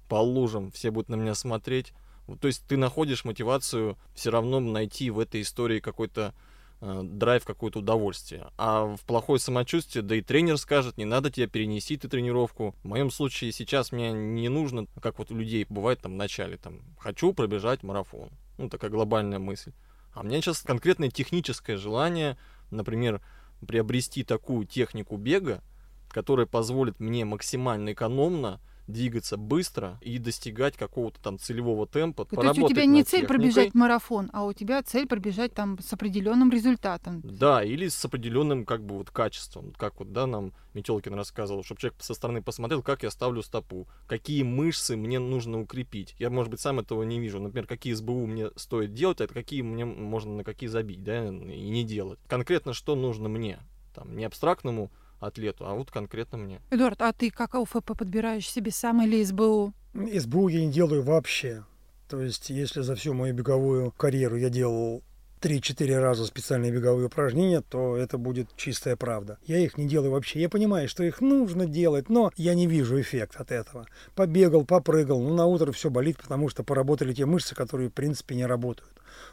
по 0.09 0.17
лужам, 0.17 0.71
все 0.71 0.91
будут 0.91 1.09
на 1.09 1.17
меня 1.17 1.35
смотреть. 1.35 1.93
То 2.41 2.47
есть 2.47 2.67
ты 2.67 2.77
находишь 2.77 3.25
мотивацию 3.25 3.97
все 4.15 4.31
равно 4.31 4.61
найти 4.61 5.11
в 5.11 5.19
этой 5.19 5.41
истории 5.41 5.81
какой-то 5.81 6.35
э, 6.81 7.01
драйв, 7.03 7.45
какое-то 7.45 7.79
удовольствие. 7.79 8.49
А 8.59 8.97
в 8.97 9.01
плохое 9.07 9.41
самочувствие, 9.41 10.03
да 10.03 10.15
и 10.15 10.21
тренер 10.21 10.59
скажет, 10.59 10.99
не 10.99 11.07
надо 11.07 11.31
тебя 11.31 11.47
перенести 11.47 11.97
ты 11.97 12.07
тренировку. 12.09 12.75
В 12.83 12.89
моем 12.89 13.11
случае 13.11 13.53
сейчас 13.53 13.93
мне 13.93 14.13
не 14.13 14.51
нужно, 14.51 14.87
как 15.01 15.19
вот 15.19 15.31
у 15.31 15.37
людей 15.37 15.65
бывает 15.71 16.03
там 16.03 16.13
в 16.13 16.17
начале, 16.17 16.59
там, 16.59 16.83
хочу 16.99 17.33
пробежать 17.33 17.83
марафон. 17.83 18.29
Ну, 18.59 18.69
такая 18.69 18.91
глобальная 18.91 19.39
мысль. 19.39 19.73
А 20.13 20.21
у 20.21 20.25
меня 20.25 20.41
сейчас 20.43 20.61
конкретное 20.61 21.11
техническое 21.11 21.77
желание, 21.77 22.37
например, 22.71 23.23
приобрести 23.67 24.25
такую 24.25 24.67
технику 24.67 25.17
бега, 25.17 25.63
которая 26.11 26.47
позволит 26.47 27.01
мне 27.01 27.25
максимально 27.25 27.93
экономно 27.93 28.61
двигаться 28.89 29.37
быстро 29.37 29.99
и 30.01 30.19
достигать 30.19 30.77
какого-то 30.77 31.21
там 31.21 31.39
целевого 31.39 31.87
темпа. 31.87 32.25
То 32.25 32.43
есть 32.43 32.59
у 32.59 32.69
тебя 32.69 32.87
не 32.87 33.05
цель 33.05 33.21
техникой. 33.21 33.37
пробежать 33.37 33.75
марафон, 33.75 34.31
а 34.33 34.45
у 34.45 34.53
тебя 34.53 34.83
цель 34.83 35.07
пробежать 35.07 35.53
там 35.55 35.79
с 35.79 35.93
определенным 35.93 36.51
результатом. 36.51 37.21
Да, 37.23 37.63
или 37.63 37.89
с 37.89 38.05
определенным 38.05 38.65
как 38.65 38.85
бы 38.85 38.97
вот 38.97 39.11
качеством, 39.11 39.73
как 39.77 40.01
вот 40.01 40.13
да 40.13 40.27
нам 40.27 40.53
Метелкин 40.75 41.15
рассказывал, 41.15 41.63
чтобы 41.63 41.81
человек 41.81 42.03
со 42.03 42.15
стороны 42.15 42.43
посмотрел, 42.43 42.83
как 42.83 43.03
я 43.03 43.11
ставлю 43.11 43.43
стопу, 43.43 43.87
какие 44.07 44.43
мышцы 44.43 44.97
мне 44.97 45.19
нужно 45.19 45.61
укрепить. 45.61 46.15
Я, 46.19 46.31
может 46.31 46.51
быть, 46.51 46.61
сам 46.61 46.81
этого 46.81 47.03
не 47.03 47.21
вижу. 47.21 47.41
Например, 47.41 47.67
какие 47.67 47.93
СБУ 47.93 48.27
мне 48.27 48.51
стоит 48.57 48.95
делать, 48.95 49.21
а 49.21 49.27
какие 49.27 49.63
мне 49.63 49.85
можно 49.85 50.37
на 50.37 50.45
какие 50.45 50.69
забить, 50.69 51.03
да, 51.03 51.27
и 51.27 51.31
не 51.71 51.85
делать. 51.85 52.19
Конкретно 52.27 52.73
что 52.73 52.95
нужно 52.95 53.29
мне, 53.29 53.59
там, 53.95 54.17
не 54.17 54.25
абстрактному 54.25 54.91
атлету, 55.21 55.67
а 55.67 55.75
вот 55.75 55.91
конкретно 55.91 56.39
мне. 56.39 56.61
Эдуард, 56.71 57.01
а 57.03 57.13
ты 57.13 57.31
как 57.31 57.55
ОФП 57.55 57.97
подбираешь 57.97 58.49
себе 58.49 58.71
сам 58.71 59.03
или 59.03 59.23
СБУ? 59.23 59.73
СБУ 59.95 60.49
я 60.49 60.65
не 60.65 60.73
делаю 60.73 61.03
вообще. 61.03 61.65
То 62.09 62.23
есть, 62.23 62.51
если 62.51 62.81
за 62.81 62.95
всю 62.95 63.13
мою 63.13 63.35
беговую 63.35 63.93
карьеру 63.93 64.37
я 64.37 64.49
делал 64.49 65.03
3-4 65.41 65.99
раза 65.99 66.27
специальные 66.27 66.73
беговые 66.73 67.07
упражнения, 67.07 67.61
то 67.61 67.97
это 67.97 68.19
будет 68.19 68.49
чистая 68.57 68.97
правда. 68.97 69.39
Я 69.47 69.59
их 69.59 69.79
не 69.79 69.87
делаю 69.87 70.13
вообще. 70.13 70.41
Я 70.41 70.49
понимаю, 70.49 70.89
что 70.89 71.05
их 71.05 71.21
нужно 71.21 71.67
делать, 71.67 72.09
но 72.09 72.33
я 72.37 72.55
не 72.55 72.67
вижу 72.67 73.01
эффект 73.01 73.37
от 73.37 73.53
этого. 73.53 73.87
Побегал, 74.15 74.65
попрыгал, 74.65 75.21
но 75.21 75.35
на 75.35 75.47
утро 75.47 75.71
все 75.73 75.91
болит, 75.91 76.19
потому 76.21 76.49
что 76.49 76.65
поработали 76.65 77.13
те 77.13 77.27
мышцы, 77.27 77.55
которые 77.55 77.91
в 77.91 77.93
принципе 77.95 78.35
не 78.35 78.47
работают. 78.47 78.91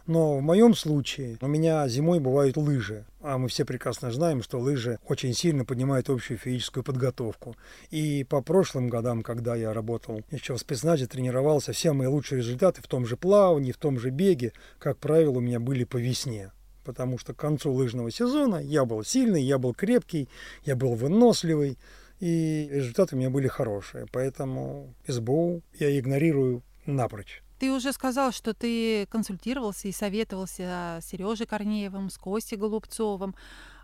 Но 0.08 0.38
в 0.38 0.42
моем 0.42 0.76
случае 0.76 1.38
у 1.42 1.48
меня 1.48 1.88
зимой 1.88 2.20
бывают 2.20 2.58
лыжи. 2.58 3.06
А 3.22 3.38
мы 3.38 3.48
все 3.48 3.66
прекрасно 3.66 4.12
знаем, 4.12 4.44
что 4.44 4.60
лыжи 4.60 5.00
очень 5.08 5.34
сильно 5.34 5.66
поднимают 5.66 6.10
общую 6.10 6.38
физическую 6.38 6.84
подготовку. 6.84 7.56
И 7.90 8.24
по 8.24 8.42
прошлым 8.42 8.88
годам, 8.88 9.24
когда 9.24 9.56
я 9.56 9.74
работал 9.74 10.22
еще 10.32 10.54
в 10.54 10.60
спецназе, 10.60 11.08
тренировался, 11.08 11.74
все 11.74 11.94
мои 11.94 12.08
лучшие 12.08 12.40
результаты 12.40 12.82
в 12.82 12.88
том 12.88 13.06
же 13.06 13.18
плавании, 13.18 13.72
в 13.72 13.78
том 13.78 14.00
же 14.00 14.10
беге, 14.10 14.54
как 14.80 14.98
правило, 14.98 15.38
у 15.38 15.42
меня 15.42 15.60
были 15.60 15.84
по 15.84 15.98
весне 15.98 16.52
потому 16.84 17.18
что 17.18 17.34
к 17.34 17.38
концу 17.38 17.74
лыжного 17.74 18.12
сезона 18.12 18.58
я 18.58 18.86
был 18.86 19.04
сильный, 19.04 19.42
я 19.42 19.58
был 19.58 19.74
крепкий, 19.74 20.30
я 20.66 20.76
был 20.76 20.94
выносливый, 20.94 21.80
и 22.20 22.70
результаты 22.72 23.16
у 23.16 23.20
меня 23.20 23.30
были 23.30 23.48
хорошие. 23.48 24.06
Поэтому 24.12 24.94
СБУ 25.08 25.62
я 25.80 26.00
игнорирую 26.00 26.64
напрочь. 26.86 27.42
Ты 27.60 27.72
уже 27.72 27.94
сказал, 27.94 28.32
что 28.32 28.54
ты 28.54 29.06
консультировался 29.08 29.88
и 29.88 29.92
советовался 29.92 31.00
с 31.02 31.06
Сережей 31.06 31.46
Корнеевым, 31.46 32.10
с 32.10 32.18
Костей 32.18 32.58
Голубцовым. 32.58 33.36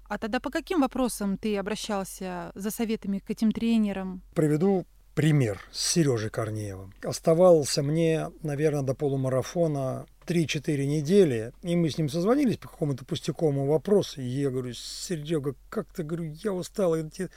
А 0.10 0.18
тогда 0.18 0.42
по 0.42 0.50
каким 0.50 0.82
вопросам 0.82 1.38
ты 1.38 1.58
обращался 1.58 2.52
за 2.54 2.70
советами 2.70 3.20
к 3.20 3.30
этим 3.30 3.54
тренерам? 3.54 4.22
Приведу 4.36 4.86
пример 5.16 5.62
с 5.72 5.94
Сережей 5.94 6.30
Корнеевым. 6.30 6.94
Оставался 7.04 7.82
мне, 7.82 8.30
наверное, 8.44 8.82
до 8.82 8.94
полумарафона 8.94 10.06
3-4 10.26 10.86
недели, 10.86 11.54
и 11.62 11.76
мы 11.76 11.90
с 11.90 11.98
ним 11.98 12.10
созвонились 12.10 12.58
по 12.58 12.68
какому-то 12.68 13.06
пустяковому 13.06 13.66
вопросу, 13.66 14.22
и 14.22 14.26
я 14.26 14.50
говорю, 14.50 14.74
Серега, 14.74 15.56
как 15.70 15.92
ты, 15.94 16.04
говорю, 16.04 16.34
я 16.44 16.54
устал 16.54 16.96
эти 16.96 17.30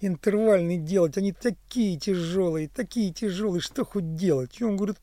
интервальные 0.00 0.78
делать, 0.78 1.16
они 1.16 1.32
такие 1.32 1.98
тяжелые, 1.98 2.68
такие 2.68 3.12
тяжелые, 3.12 3.60
что 3.60 3.84
хоть 3.84 4.14
делать? 4.14 4.60
И 4.60 4.64
он 4.64 4.76
говорит, 4.76 4.98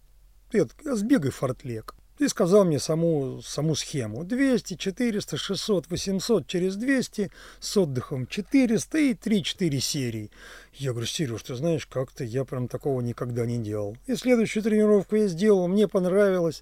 Эд, 0.52 0.72
сбегай 0.84 1.32
фортлек. 1.32 1.96
И 2.18 2.28
сказал 2.28 2.66
мне 2.66 2.80
саму, 2.80 3.42
саму 3.42 3.76
схему. 3.76 4.26
200, 4.26 4.76
400, 4.76 5.38
600, 5.38 5.90
800 5.90 6.48
через 6.48 6.76
200, 6.76 7.32
с 7.60 7.78
отдыхом 7.78 8.28
400 8.28 8.98
и 8.98 9.14
3-4 9.14 9.80
серии. 9.80 10.32
Я 10.74 10.92
говорю, 10.92 11.08
Сереж, 11.08 11.44
ты 11.44 11.56
знаешь, 11.56 11.86
как-то 11.86 12.26
я 12.26 12.44
прям 12.44 12.68
такого 12.68 13.00
никогда 13.00 13.46
не 13.46 13.58
делал. 13.58 13.96
И 14.06 14.16
следующую 14.16 14.64
тренировку 14.64 15.16
я 15.16 15.28
сделал, 15.28 15.68
мне 15.70 15.88
понравилось. 15.88 16.62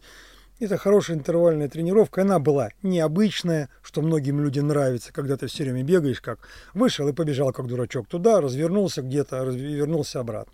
Это 0.59 0.77
хорошая 0.77 1.17
интервальная 1.17 1.69
тренировка. 1.69 2.21
Она 2.21 2.39
была 2.39 2.69
необычная, 2.83 3.69
что 3.81 4.01
многим 4.01 4.41
людям 4.41 4.67
нравится, 4.67 5.13
когда 5.13 5.37
ты 5.37 5.47
все 5.47 5.63
время 5.63 5.83
бегаешь, 5.83 6.21
как 6.21 6.39
вышел 6.75 7.07
и 7.07 7.13
побежал, 7.13 7.51
как 7.51 7.67
дурачок, 7.67 8.07
туда, 8.07 8.41
развернулся 8.41 9.01
где-то, 9.01 9.45
развернулся 9.45 10.19
обратно. 10.19 10.53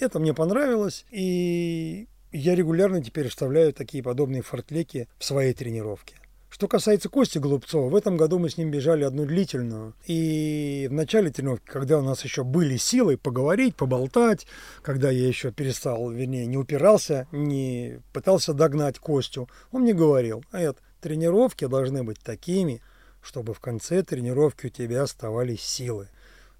Это 0.00 0.18
мне 0.18 0.34
понравилось, 0.34 1.04
и 1.10 2.08
я 2.38 2.54
регулярно 2.54 3.02
теперь 3.02 3.28
вставляю 3.28 3.72
такие 3.72 4.02
подобные 4.02 4.42
фортлеки 4.42 5.08
в 5.18 5.24
свои 5.24 5.52
тренировки. 5.52 6.16
Что 6.50 6.68
касается 6.68 7.08
Кости 7.08 7.38
Голубцова, 7.38 7.88
в 7.88 7.96
этом 7.96 8.16
году 8.16 8.38
мы 8.38 8.48
с 8.48 8.56
ним 8.56 8.70
бежали 8.70 9.02
одну 9.02 9.24
длительную. 9.24 9.94
И 10.06 10.86
в 10.88 10.92
начале 10.92 11.30
тренировки, 11.30 11.66
когда 11.66 11.98
у 11.98 12.02
нас 12.02 12.22
еще 12.22 12.44
были 12.44 12.76
силы 12.76 13.16
поговорить, 13.16 13.74
поболтать, 13.74 14.46
когда 14.82 15.10
я 15.10 15.26
еще 15.26 15.50
перестал, 15.50 16.10
вернее, 16.10 16.46
не 16.46 16.56
упирался, 16.56 17.26
не 17.32 18.00
пытался 18.12 18.52
догнать 18.52 18.98
Костю, 18.98 19.48
он 19.72 19.82
мне 19.82 19.94
говорил, 19.94 20.44
Эд, 20.52 20.78
тренировки 21.00 21.66
должны 21.66 22.04
быть 22.04 22.20
такими, 22.20 22.82
чтобы 23.20 23.54
в 23.54 23.60
конце 23.60 24.02
тренировки 24.02 24.66
у 24.66 24.70
тебя 24.70 25.02
оставались 25.02 25.62
силы. 25.62 26.08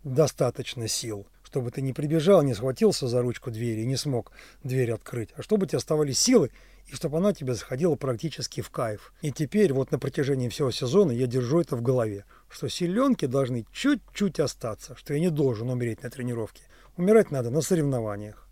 Достаточно 0.02 0.88
сил 0.88 1.26
чтобы 1.54 1.70
ты 1.70 1.82
не 1.82 1.92
прибежал, 1.92 2.42
не 2.42 2.52
схватился 2.52 3.06
за 3.06 3.22
ручку 3.22 3.52
двери 3.52 3.82
и 3.82 3.86
не 3.86 3.94
смог 3.94 4.32
дверь 4.64 4.90
открыть, 4.90 5.28
а 5.36 5.42
чтобы 5.44 5.66
у 5.66 5.68
тебя 5.68 5.76
оставались 5.76 6.18
силы, 6.18 6.50
и 6.88 6.96
чтобы 6.96 7.18
она 7.18 7.32
тебе 7.32 7.54
заходила 7.54 7.94
практически 7.94 8.60
в 8.60 8.70
кайф. 8.70 9.12
И 9.22 9.30
теперь 9.30 9.72
вот 9.72 9.92
на 9.92 10.00
протяжении 10.00 10.48
всего 10.48 10.72
сезона 10.72 11.12
я 11.12 11.28
держу 11.28 11.60
это 11.60 11.76
в 11.76 11.80
голове, 11.80 12.24
что 12.48 12.66
силенки 12.66 13.26
должны 13.26 13.66
чуть-чуть 13.72 14.40
остаться, 14.40 14.96
что 14.96 15.14
я 15.14 15.20
не 15.20 15.30
должен 15.30 15.70
умереть 15.70 16.02
на 16.02 16.10
тренировке. 16.10 16.64
Умирать 16.96 17.30
надо 17.30 17.50
на 17.50 17.60
соревнованиях. 17.60 18.43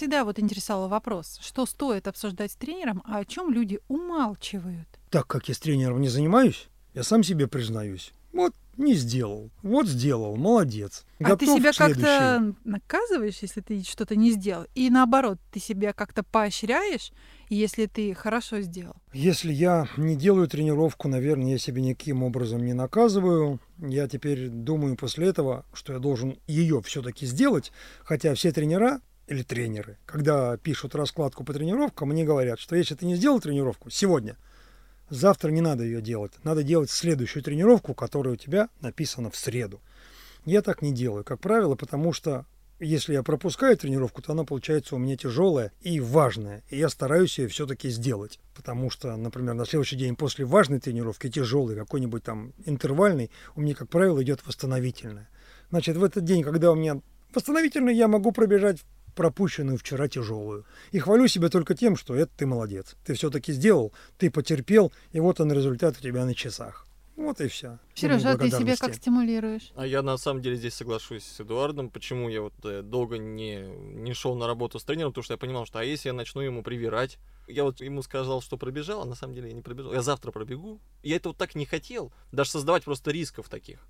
Всегда 0.00 0.24
вот 0.24 0.38
интересовал 0.38 0.88
вопрос, 0.88 1.38
что 1.42 1.66
стоит 1.66 2.08
обсуждать 2.08 2.52
с 2.52 2.56
тренером, 2.56 3.02
а 3.04 3.18
о 3.18 3.24
чем 3.26 3.52
люди 3.52 3.80
умалчивают. 3.86 4.88
Так 5.10 5.26
как 5.26 5.46
я 5.50 5.54
с 5.54 5.58
тренером 5.58 6.00
не 6.00 6.08
занимаюсь, 6.08 6.68
я 6.94 7.02
сам 7.02 7.22
себе 7.22 7.46
признаюсь. 7.46 8.10
Вот 8.32 8.54
не 8.78 8.94
сделал. 8.94 9.50
Вот 9.62 9.86
сделал. 9.86 10.36
Молодец. 10.36 11.04
А 11.22 11.36
ты 11.36 11.44
себя 11.44 11.72
как-то 11.76 12.54
наказываешь, 12.64 13.40
если 13.42 13.60
ты 13.60 13.82
что-то 13.82 14.16
не 14.16 14.30
сделал? 14.30 14.64
И 14.74 14.88
наоборот, 14.88 15.38
ты 15.52 15.60
себя 15.60 15.92
как-то 15.92 16.22
поощряешь, 16.22 17.12
если 17.50 17.84
ты 17.84 18.14
хорошо 18.14 18.62
сделал? 18.62 18.94
Если 19.12 19.52
я 19.52 19.86
не 19.98 20.16
делаю 20.16 20.48
тренировку, 20.48 21.08
наверное, 21.08 21.50
я 21.50 21.58
себя 21.58 21.82
никаким 21.82 22.22
образом 22.22 22.64
не 22.64 22.72
наказываю. 22.72 23.60
Я 23.76 24.08
теперь 24.08 24.48
думаю 24.48 24.96
после 24.96 25.26
этого, 25.26 25.66
что 25.74 25.92
я 25.92 25.98
должен 25.98 26.38
ее 26.46 26.80
все-таки 26.80 27.26
сделать, 27.26 27.70
хотя 28.02 28.34
все 28.34 28.50
тренера 28.50 29.02
или 29.30 29.42
тренеры, 29.42 29.96
когда 30.06 30.56
пишут 30.56 30.94
раскладку 30.96 31.44
по 31.44 31.52
тренировкам, 31.52 32.08
мне 32.08 32.24
говорят, 32.24 32.58
что 32.58 32.74
если 32.74 32.96
ты 32.96 33.06
не 33.06 33.14
сделал 33.14 33.40
тренировку 33.40 33.88
сегодня, 33.88 34.36
завтра 35.08 35.50
не 35.50 35.60
надо 35.60 35.84
ее 35.84 36.02
делать. 36.02 36.32
Надо 36.42 36.64
делать 36.64 36.90
следующую 36.90 37.44
тренировку, 37.44 37.94
которая 37.94 38.34
у 38.34 38.36
тебя 38.36 38.68
написана 38.80 39.30
в 39.30 39.36
среду. 39.36 39.80
Я 40.44 40.62
так 40.62 40.82
не 40.82 40.92
делаю, 40.92 41.22
как 41.22 41.38
правило, 41.38 41.76
потому 41.76 42.12
что 42.12 42.44
если 42.80 43.12
я 43.12 43.22
пропускаю 43.22 43.76
тренировку, 43.76 44.20
то 44.20 44.32
она 44.32 44.44
получается 44.44 44.96
у 44.96 44.98
меня 44.98 45.16
тяжелая 45.16 45.70
и 45.82 46.00
важная. 46.00 46.64
И 46.68 46.78
я 46.78 46.88
стараюсь 46.88 47.38
ее 47.38 47.46
все-таки 47.46 47.88
сделать. 47.90 48.40
Потому 48.56 48.90
что, 48.90 49.14
например, 49.16 49.54
на 49.54 49.64
следующий 49.64 49.96
день 49.96 50.16
после 50.16 50.44
важной 50.44 50.80
тренировки, 50.80 51.30
тяжелой, 51.30 51.76
какой-нибудь 51.76 52.24
там 52.24 52.52
интервальной, 52.64 53.30
у 53.54 53.60
меня, 53.60 53.74
как 53.74 53.90
правило, 53.90 54.22
идет 54.22 54.44
восстановительная. 54.44 55.28
Значит, 55.68 55.98
в 55.98 56.02
этот 56.02 56.24
день, 56.24 56.42
когда 56.42 56.72
у 56.72 56.74
меня 56.74 57.00
восстановительная, 57.32 57.92
я 57.92 58.08
могу 58.08 58.32
пробежать 58.32 58.78
пропущенную 59.14 59.78
вчера 59.78 60.08
тяжелую. 60.08 60.64
И 60.92 60.98
хвалю 60.98 61.28
себя 61.28 61.48
только 61.48 61.74
тем, 61.74 61.96
что 61.96 62.14
это 62.14 62.30
ты 62.36 62.46
молодец. 62.46 62.96
Ты 63.04 63.14
все-таки 63.14 63.52
сделал, 63.52 63.92
ты 64.18 64.30
потерпел, 64.30 64.92
и 65.12 65.20
вот 65.20 65.40
он 65.40 65.52
результат 65.52 65.96
у 65.98 66.02
тебя 66.02 66.24
на 66.24 66.34
часах. 66.34 66.86
Вот 67.20 67.38
и 67.42 67.48
все. 67.48 67.78
Сережа, 67.94 68.32
а 68.32 68.38
ты 68.38 68.50
себя 68.50 68.76
как 68.76 68.94
стимулируешь? 68.94 69.72
А 69.74 69.86
я 69.86 70.00
на 70.00 70.16
самом 70.16 70.40
деле 70.40 70.56
здесь 70.56 70.72
соглашусь 70.72 71.24
с 71.24 71.40
Эдуардом. 71.40 71.90
Почему 71.90 72.30
я 72.30 72.40
вот 72.40 72.54
э, 72.64 72.80
долго 72.80 73.18
не, 73.18 73.60
не 73.60 74.14
шел 74.14 74.36
на 74.36 74.46
работу 74.46 74.78
с 74.78 74.84
тренером, 74.84 75.12
потому 75.12 75.24
что 75.24 75.34
я 75.34 75.38
понимал, 75.38 75.66
что 75.66 75.80
а 75.80 75.84
если 75.84 76.08
я 76.08 76.14
начну 76.14 76.40
ему 76.40 76.62
привирать, 76.62 77.18
я 77.46 77.64
вот 77.64 77.82
ему 77.82 78.00
сказал, 78.02 78.40
что 78.40 78.56
пробежал, 78.56 79.02
а 79.02 79.04
на 79.04 79.14
самом 79.14 79.34
деле 79.34 79.48
я 79.48 79.54
не 79.54 79.60
пробежал. 79.60 79.92
Я 79.92 80.00
завтра 80.00 80.32
пробегу. 80.32 80.80
Я 81.02 81.16
этого 81.16 81.34
так 81.34 81.54
не 81.54 81.66
хотел. 81.66 82.10
Даже 82.32 82.50
создавать 82.50 82.84
просто 82.84 83.10
рисков 83.10 83.50
таких. 83.50 83.86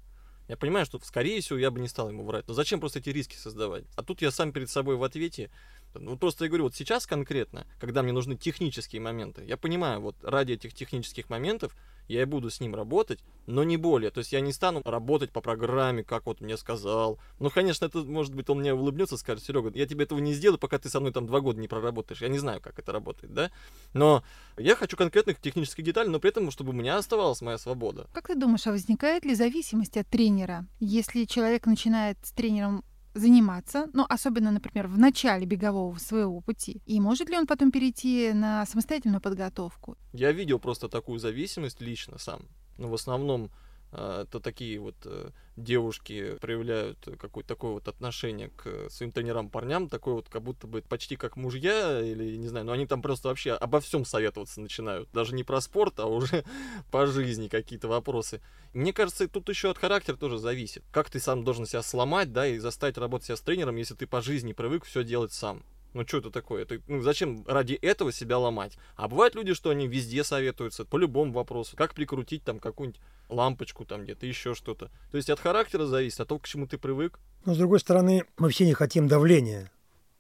Я 0.51 0.57
понимаю, 0.57 0.85
что, 0.85 0.99
скорее 0.99 1.41
всего, 1.41 1.61
я 1.61 1.71
бы 1.71 1.79
не 1.79 1.87
стал 1.87 2.09
ему 2.09 2.25
врать. 2.25 2.49
Но 2.49 2.55
зачем 2.55 2.81
просто 2.81 2.99
эти 2.99 3.11
риски 3.11 3.37
создавать? 3.37 3.85
А 3.95 4.03
тут 4.03 4.21
я 4.21 4.33
сам 4.33 4.51
перед 4.51 4.69
собой 4.69 4.97
в 4.97 5.05
ответе. 5.05 5.49
Ну, 5.95 6.19
просто 6.19 6.45
я 6.45 6.49
говорю, 6.49 6.65
вот 6.65 6.75
сейчас 6.75 7.07
конкретно, 7.07 7.69
когда 7.79 8.03
мне 8.03 8.11
нужны 8.11 8.37
технические 8.37 9.01
моменты, 9.01 9.45
я 9.45 9.57
понимаю, 9.57 10.01
вот 10.01 10.17
ради 10.25 10.55
этих 10.55 10.75
технических 10.75 11.31
моментов 11.31 11.77
я 12.11 12.23
и 12.23 12.25
буду 12.25 12.51
с 12.51 12.61
ним 12.61 12.75
работать, 12.75 13.21
но 13.47 13.63
не 13.65 13.77
более. 13.77 14.11
То 14.11 14.19
есть 14.19 14.33
я 14.33 14.41
не 14.41 14.53
стану 14.53 14.83
работать 14.85 15.31
по 15.31 15.41
программе, 15.41 16.03
как 16.03 16.27
вот 16.27 16.41
мне 16.41 16.57
сказал. 16.57 17.19
Ну, 17.39 17.51
конечно, 17.51 17.85
это, 17.85 17.99
может 17.99 18.35
быть, 18.35 18.51
он 18.51 18.61
мне 18.61 18.75
улыбнется 18.75 19.17
скажет, 19.17 19.45
Серега, 19.45 19.71
я 19.75 19.87
тебе 19.87 20.05
этого 20.05 20.19
не 20.19 20.35
сделаю, 20.35 20.59
пока 20.59 20.79
ты 20.79 20.89
со 20.89 21.01
мной 21.01 21.13
там 21.13 21.27
два 21.27 21.41
года 21.41 21.61
не 21.61 21.69
проработаешь. 21.69 22.21
Я 22.21 22.29
не 22.29 22.39
знаю, 22.39 22.61
как 22.61 22.79
это 22.79 22.93
работает, 22.93 23.33
да? 23.33 23.51
Но 23.95 24.25
я 24.59 24.75
хочу 24.75 24.97
конкретных 24.97 25.41
технических 25.41 25.85
деталей, 25.85 26.11
но 26.11 26.19
при 26.19 26.31
этом, 26.31 26.51
чтобы 26.51 26.71
у 26.71 26.75
меня 26.75 26.97
оставалась 26.97 27.41
моя 27.43 27.59
свобода. 27.59 28.09
Как 28.13 28.27
ты 28.27 28.35
думаешь, 28.35 28.67
а 28.67 28.73
возникает 28.73 29.25
ли 29.25 29.35
зависимость 29.35 29.97
от 29.97 30.09
тренера? 30.09 30.67
Если 30.81 31.25
человек 31.25 31.67
начинает 31.67 32.19
с 32.25 32.33
тренером 32.33 32.85
заниматься, 33.15 33.89
ну, 33.93 34.07
особенно, 34.09 34.51
например, 34.51 34.87
в 34.87 34.99
начале 34.99 35.47
бегового 35.47 35.99
своего 35.99 36.41
пути? 36.41 36.83
И 36.87 37.01
может 37.01 37.29
ли 37.29 37.37
он 37.37 37.47
потом 37.47 37.71
перейти 37.71 38.33
на 38.33 38.67
самостоятельную 38.67 39.21
подготовку? 39.21 39.97
Я 40.13 40.33
видел 40.33 40.59
просто 40.59 40.89
такую 40.89 41.19
зависимость 41.19 41.81
лично 41.81 42.19
сам. 42.19 42.43
Но 42.79 42.89
в 42.89 42.95
основном 42.95 43.51
а, 43.93 44.23
это 44.23 44.41
такие 44.41 44.79
вот 44.79 44.95
э, 45.05 45.31
девушки 45.57 46.37
проявляют 46.41 47.09
какое-то 47.19 47.49
такое 47.49 47.73
вот 47.73 47.89
отношение 47.89 48.51
к 48.51 48.89
своим 48.89 49.11
тренерам-парням, 49.11 49.89
такое 49.89 50.15
вот 50.15 50.29
как 50.29 50.43
будто 50.43 50.67
бы 50.67 50.83
почти 50.83 51.17
как 51.17 51.37
мужья, 51.37 52.01
или 52.01 52.37
не 52.37 52.49
знаю, 52.49 52.67
но 52.67 52.73
они 52.73 52.87
там 52.87 53.03
просто 53.03 53.29
вообще 53.29 53.53
обо 53.53 53.81
всем 53.81 54.05
советоваться 54.05 54.61
начинают. 54.61 55.09
Даже 55.13 55.35
не 55.35 55.43
про 55.43 55.61
спорт, 55.61 55.99
а 55.99 56.07
уже 56.07 56.45
по 56.91 57.07
жизни 57.07 57.49
какие-то 57.49 57.89
вопросы. 57.89 58.41
Мне 58.73 58.93
кажется, 58.93 59.27
тут 59.29 59.49
еще 59.49 59.71
от 59.71 59.79
характера 59.79 60.17
тоже 60.17 60.39
зависит. 60.39 60.85
Как 60.93 61.11
ты 61.11 61.19
сам 61.19 61.45
должен 61.45 61.67
себя 61.67 61.83
сломать, 61.83 62.33
да, 62.33 62.47
и 62.47 62.59
заставить 62.59 62.99
работать 62.99 63.27
себя 63.27 63.37
с 63.37 63.41
тренером, 63.41 63.77
если 63.77 63.95
ты 63.95 64.07
по 64.07 64.23
жизни 64.23 64.53
привык 64.53 64.85
все 64.85 65.03
делать 65.03 65.33
сам. 65.33 65.65
Ну 65.93 66.07
что 66.07 66.19
это 66.19 66.31
такое? 66.31 66.63
Это, 66.63 66.81
ну, 66.87 67.03
зачем 67.03 67.45
ради 67.47 67.75
этого 67.75 68.13
себя 68.13 68.39
ломать? 68.39 68.79
А 68.97 69.09
бывают 69.09 69.35
люди, 69.35 69.55
что 69.55 69.71
они 69.71 69.89
везде 69.89 70.23
советуются 70.23 70.85
по 70.85 70.97
любому 70.97 71.33
вопросу. 71.33 71.77
Как 71.77 71.95
прикрутить 71.95 72.45
там 72.45 72.61
какую-нибудь 72.61 73.01
лампочку 73.29 73.85
там 73.85 74.05
где-то, 74.05 74.27
еще 74.27 74.55
что-то. 74.55 74.91
То 75.11 75.17
есть 75.17 75.31
от 75.31 75.41
характера 75.41 75.87
зависит, 75.87 76.21
от 76.21 76.29
того, 76.29 76.39
к 76.39 76.47
чему 76.47 76.67
ты 76.67 76.79
привык. 76.79 77.19
Но 77.45 77.55
с 77.55 77.59
другой 77.59 77.81
стороны, 77.81 78.25
мы 78.39 78.51
все 78.51 78.67
не 78.67 78.75
хотим 78.75 79.09
давления 79.09 79.73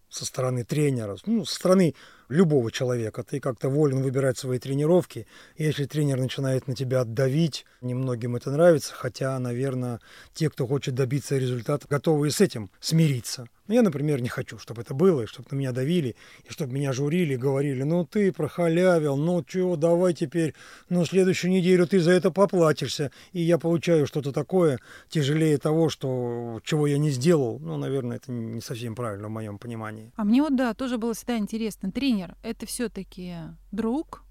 со 0.08 0.24
стороны 0.24 0.64
тренера, 0.64 1.16
ну, 1.26 1.44
со 1.44 1.54
стороны 1.54 1.94
любого 2.30 2.70
человека. 2.70 3.22
Ты 3.22 3.40
как-то 3.40 3.68
волен 3.68 4.02
выбирать 4.02 4.38
свои 4.38 4.58
тренировки. 4.58 5.26
Если 5.56 5.84
тренер 5.84 6.18
начинает 6.18 6.66
на 6.68 6.74
тебя 6.74 7.04
давить, 7.04 7.66
немногим 7.80 8.36
это 8.36 8.50
нравится, 8.50 8.94
хотя, 8.94 9.38
наверное, 9.38 10.00
те, 10.32 10.48
кто 10.48 10.66
хочет 10.66 10.94
добиться 10.94 11.36
результата, 11.36 11.86
готовы 11.88 12.28
и 12.28 12.30
с 12.30 12.40
этим 12.40 12.70
смириться. 12.80 13.46
Но 13.70 13.74
я, 13.74 13.82
например, 13.82 14.20
не 14.20 14.28
хочу, 14.28 14.58
чтобы 14.58 14.82
это 14.82 14.94
было, 14.94 15.22
и 15.22 15.26
чтобы 15.26 15.46
на 15.52 15.54
меня 15.54 15.70
давили, 15.70 16.16
и 16.42 16.50
чтобы 16.50 16.72
меня 16.72 16.92
журили, 16.92 17.36
говорили, 17.36 17.84
ну 17.84 18.04
ты 18.04 18.32
прохалявил, 18.32 19.16
ну 19.16 19.44
чего, 19.44 19.76
давай 19.76 20.12
теперь, 20.12 20.54
ну 20.88 21.04
следующую 21.04 21.52
неделю 21.52 21.86
ты 21.86 22.00
за 22.00 22.10
это 22.10 22.32
поплатишься, 22.32 23.12
и 23.32 23.40
я 23.40 23.58
получаю 23.58 24.08
что-то 24.08 24.32
такое 24.32 24.80
тяжелее 25.08 25.56
того, 25.58 25.88
что, 25.88 26.60
чего 26.64 26.88
я 26.88 26.98
не 26.98 27.10
сделал. 27.10 27.60
Ну, 27.60 27.76
наверное, 27.76 28.16
это 28.16 28.32
не 28.32 28.60
совсем 28.60 28.96
правильно 28.96 29.28
в 29.28 29.30
моем 29.30 29.56
понимании. 29.56 30.10
А 30.16 30.24
мне 30.24 30.42
вот, 30.42 30.56
да, 30.56 30.74
тоже 30.74 30.98
было 30.98 31.14
всегда 31.14 31.38
интересно. 31.38 31.92
Тренер— 31.92 32.19
это 32.42 32.66
все 32.66 32.88
таки 32.88 33.34
друг, 33.72 34.24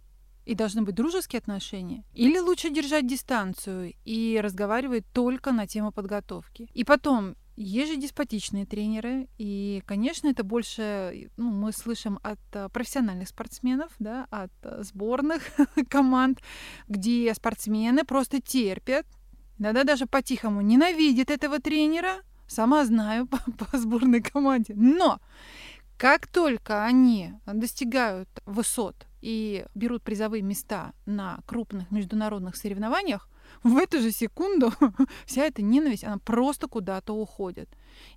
и 0.50 0.56
должны 0.56 0.82
быть 0.82 0.96
дружеские 0.96 1.38
отношения? 1.38 2.04
Или 2.14 2.40
лучше 2.40 2.72
держать 2.72 3.06
дистанцию 3.06 3.94
и 4.04 4.40
разговаривать 4.42 5.06
только 5.14 5.52
на 5.52 5.68
тему 5.68 5.92
подготовки? 5.92 6.70
И 6.74 6.84
потом, 6.84 7.36
есть 7.56 7.92
же 7.92 8.00
деспотичные 8.00 8.66
тренеры, 8.66 9.28
и, 9.38 9.84
конечно, 9.86 10.28
это 10.28 10.44
больше 10.44 11.30
ну, 11.38 11.52
мы 11.52 11.72
слышим 11.72 12.20
от 12.24 12.40
э, 12.54 12.68
профессиональных 12.70 13.28
спортсменов, 13.28 13.92
да, 14.00 14.26
от 14.32 14.52
э, 14.64 14.82
сборных 14.82 15.44
команд, 15.90 16.40
где 16.88 17.32
спортсмены 17.36 18.04
просто 18.04 18.42
терпят, 18.42 19.06
иногда 19.60 19.84
даже 19.84 20.08
по-тихому 20.08 20.62
ненавидят 20.62 21.30
этого 21.30 21.60
тренера, 21.60 22.24
сама 22.48 22.86
знаю 22.86 23.28
по, 23.28 23.38
по 23.38 23.78
сборной 23.78 24.22
команде. 24.22 24.74
Но 24.76 25.20
как 26.00 26.28
только 26.28 26.86
они 26.86 27.34
достигают 27.46 28.30
высот 28.46 29.06
и 29.20 29.66
берут 29.76 30.02
призовые 30.02 30.42
места 30.42 30.94
на 31.06 31.42
крупных 31.46 31.92
международных 31.92 32.56
соревнованиях, 32.56 33.28
в 33.64 33.76
эту 33.76 34.00
же 34.00 34.12
секунду 34.12 34.72
вся 35.26 35.44
эта 35.44 35.62
ненависть, 35.62 36.06
она 36.06 36.18
просто 36.18 36.70
куда-то 36.70 37.12
уходит. 37.14 37.68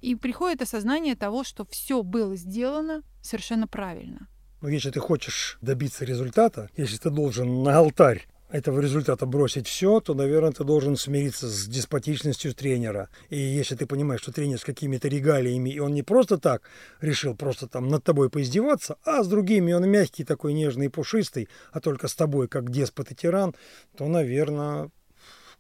И 0.00 0.14
приходит 0.14 0.62
осознание 0.62 1.16
того, 1.16 1.42
что 1.42 1.64
все 1.64 2.04
было 2.04 2.36
сделано 2.36 3.02
совершенно 3.20 3.66
правильно. 3.66 4.28
Но 4.60 4.68
если 4.68 4.90
ты 4.90 5.00
хочешь 5.00 5.58
добиться 5.60 6.04
результата, 6.04 6.70
если 6.76 6.98
ты 6.98 7.10
должен 7.10 7.64
на 7.64 7.76
алтарь 7.78 8.28
этого 8.52 8.80
результата 8.80 9.25
бросить 9.25 9.66
все, 9.66 10.00
то, 10.00 10.12
наверное, 10.12 10.52
ты 10.52 10.62
должен 10.62 10.97
смириться 10.97 11.49
с 11.49 11.66
деспотичностью 11.66 12.54
тренера. 12.54 13.09
И 13.30 13.37
если 13.38 13.75
ты 13.75 13.87
понимаешь, 13.87 14.21
что 14.21 14.30
тренер 14.30 14.59
с 14.59 14.64
какими-то 14.64 15.09
регалиями, 15.09 15.71
и 15.71 15.78
он 15.78 15.94
не 15.94 16.02
просто 16.02 16.37
так 16.37 16.62
решил 17.00 17.35
просто 17.35 17.66
там 17.66 17.88
над 17.88 18.04
тобой 18.04 18.28
поиздеваться, 18.28 18.99
а 19.04 19.25
с 19.25 19.28
другими 19.28 19.73
он 19.73 19.88
мягкий, 19.88 20.25
такой 20.25 20.52
нежный 20.52 20.87
и 20.87 20.90
пушистый, 20.90 21.49
а 21.73 21.80
только 21.80 22.09
с 22.09 22.14
тобой 22.14 22.47
как 22.47 22.71
деспот 22.71 23.11
и 23.11 23.14
тиран, 23.14 23.54
то, 23.97 24.06
наверное, 24.06 24.90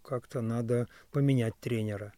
как-то 0.04 0.42
надо 0.42 0.86
поменять 1.10 1.54
тренера. 1.60 2.12